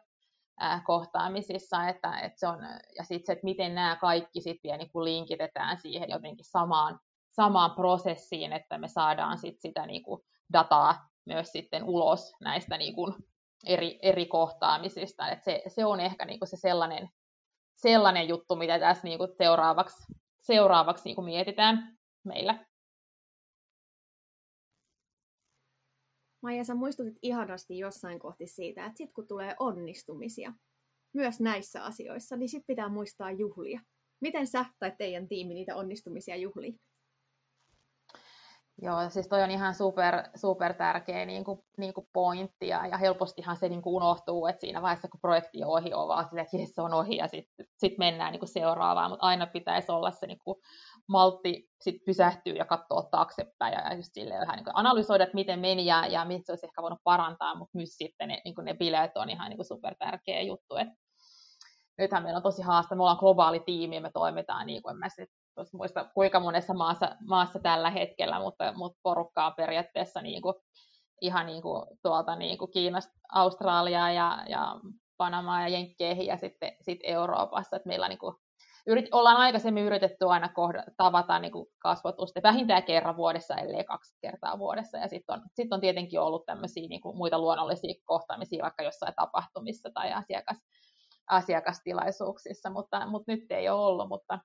[0.60, 2.58] ää, kohtaamisissa, että, että se on,
[2.96, 7.00] ja sitten se, että miten nämä kaikki sitten vielä niin kuin linkitetään siihen jotenkin samaan,
[7.30, 10.20] samaan prosessiin, että me saadaan sit sitä niin kuin
[10.52, 13.14] dataa myös sitten ulos näistä niin kuin
[13.66, 15.28] eri, eri kohtaamisista.
[15.28, 17.08] Et se, se on ehkä niin kuin se sellainen
[17.82, 22.66] sellainen juttu, mitä tässä niin kuin seuraavaksi, seuraavaksi niin kuin mietitään meillä.
[26.42, 30.52] Maija, sä muistutit ihanasti jossain kohti siitä, että sit kun tulee onnistumisia,
[31.14, 33.80] myös näissä asioissa, niin sit pitää muistaa juhlia.
[34.20, 36.76] Miten sä tai teidän tiimi niitä onnistumisia juhlii?
[38.82, 43.56] Joo, siis toi on ihan super, super tärkeä niin kuin, niin kuin pointti ja, helpostihan
[43.56, 46.74] se niin kuin unohtuu, että siinä vaiheessa kun projekti on ohi, on vaan sille, että
[46.74, 50.26] se on ohi ja sitten sit mennään niin kuin seuraavaan, mutta aina pitäisi olla se
[50.26, 50.56] niin kuin
[51.08, 55.60] maltti sit pysähtyy ja katsoa taaksepäin ja just silleen vähän niin kuin analysoida, että miten
[55.60, 58.64] meni ja, ja miten se olisi ehkä voinut parantaa, mutta myös sitten ne, niin kuin
[58.64, 60.94] ne bileet on ihan niin kuin super tärkeä juttu, että
[61.98, 65.08] nythän meillä on tosi haasta, me ollaan globaali tiimi ja me toimitaan niin kuin, mä
[65.08, 65.30] sit
[65.72, 70.54] muista kuinka monessa maassa, maassa tällä hetkellä, mutta, mutta porukkaa periaatteessa niin kuin,
[71.20, 74.80] ihan niin kuin, tuolta niin kuin Kiinasta, Australiaa ja, ja
[75.16, 78.34] Panamaa ja Jenkkeihin ja sitten sit Euroopassa, että meillä niin kuin,
[78.86, 84.16] yrit, ollaan aikaisemmin yritetty aina kohda, tavata niin kuin kasvatusta vähintään kerran vuodessa, ellei kaksi
[84.20, 84.98] kertaa vuodessa.
[84.98, 89.14] Ja sitten on, sit on tietenkin ollut tämmöisiä niin kuin muita luonnollisia kohtaamisia vaikka jossain
[89.16, 90.56] tapahtumissa tai asiakas,
[91.30, 94.08] asiakastilaisuuksissa, mutta, mutta nyt ei ole ollut.
[94.08, 94.38] Mutta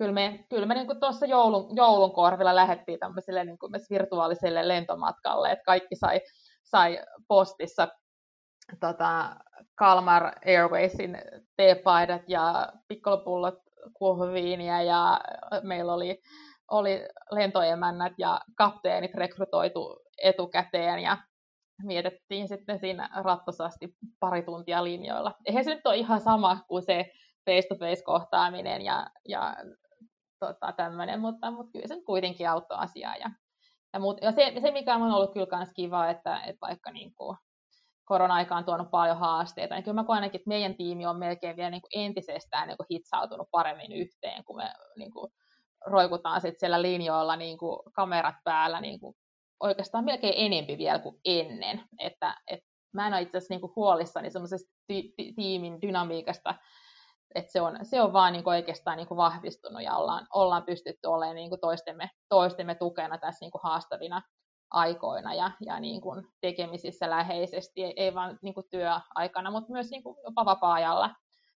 [0.00, 5.50] kyllä me, kyllä me niin tuossa joulun, joulun korvilla lähdettiin tämmöiselle niin kuin virtuaaliselle lentomatkalle,
[5.52, 6.20] että kaikki sai,
[6.64, 6.98] sai
[7.28, 7.88] postissa
[8.80, 9.36] tota,
[9.74, 11.18] Kalmar Airwaysin
[11.56, 13.54] teepaidat ja pikkolopullot
[13.94, 15.20] kuohuviiniä ja
[15.62, 16.22] meillä oli,
[16.70, 21.18] oli lentoemännät ja kapteenit rekrytoitu etukäteen ja
[21.82, 25.34] mietittiin sitten siinä rattosasti pari tuntia linjoilla.
[25.44, 27.10] Eihän se nyt ole ihan sama kuin se
[27.50, 29.56] face-to-face kohtaaminen ja, ja
[30.40, 33.16] tota, tämmöinen, mutta, mutta kyllä se kuitenkin auttoi asiaa.
[33.16, 33.30] Ja,
[33.92, 37.14] ja, muut, ja se, se, mikä on ollut kyllä myös kiva, että, että vaikka niin
[37.14, 37.36] kuin,
[38.04, 41.70] korona-aika on tuonut paljon haasteita, niin kyllä mä koen että meidän tiimi on melkein vielä
[41.70, 45.32] niin kuin entisestään niin kuin hitsautunut paremmin yhteen, kun me niin kuin,
[45.86, 49.16] roikutaan sitten siellä linjoilla niin kuin kamerat päällä niin kuin,
[49.60, 51.82] oikeastaan melkein enempi vielä kuin ennen.
[51.98, 52.60] Että, et,
[52.92, 56.54] mä en ole itse asiassa niin huolissani semmoisesta ti- ti- tiimin dynamiikasta,
[57.34, 60.62] että se on, se on vaan niin kuin oikeastaan niin kuin vahvistunut ja ollaan, ollaan
[60.62, 64.22] pystytty olemaan niin kuin toistemme, toistemme tukena tässä niin kuin haastavina
[64.70, 69.90] aikoina ja, ja niin kuin tekemisissä läheisesti, ei, ei vain niin kuin työaikana, mutta myös
[69.90, 71.14] niin kuin jopa vapaa-ajalla.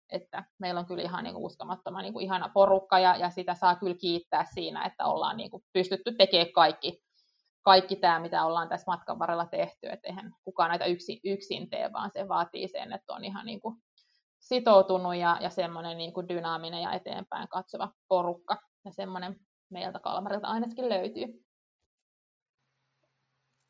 [0.09, 3.55] Että meillä on kyllä ihan niin kuin uskomattoman niin kuin ihana porukka ja, ja sitä
[3.55, 7.01] saa kyllä kiittää siinä, että ollaan niin kuin pystytty tekemään kaikki,
[7.61, 11.93] kaikki tämä, mitä ollaan tässä matkan varrella tehty, että eihän kukaan näitä yksin, yksin tee,
[11.93, 13.76] vaan se vaatii sen, että on ihan niin kuin
[14.41, 18.57] sitoutunut ja, ja semmoinen niin kuin dynaaminen ja eteenpäin katsova porukka.
[18.85, 19.39] Ja semmoinen
[19.69, 21.45] meiltä Kalmarilta ainakin löytyy.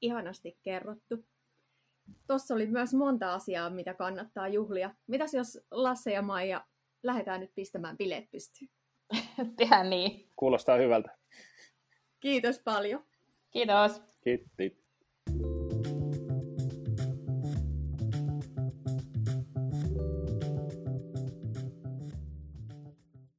[0.01, 1.15] Ihanasti kerrottu.
[2.28, 4.95] Tuossa oli myös monta asiaa, mitä kannattaa juhlia.
[5.07, 6.65] Mitäs jos Lasse ja Maija
[7.03, 8.72] lähdetään nyt pistämään bileet pystyyn?
[9.57, 10.30] Tehdään niin.
[10.36, 11.17] Kuulostaa hyvältä.
[12.19, 13.05] Kiitos paljon.
[13.51, 14.01] Kiitos.
[14.24, 14.81] Kiitti.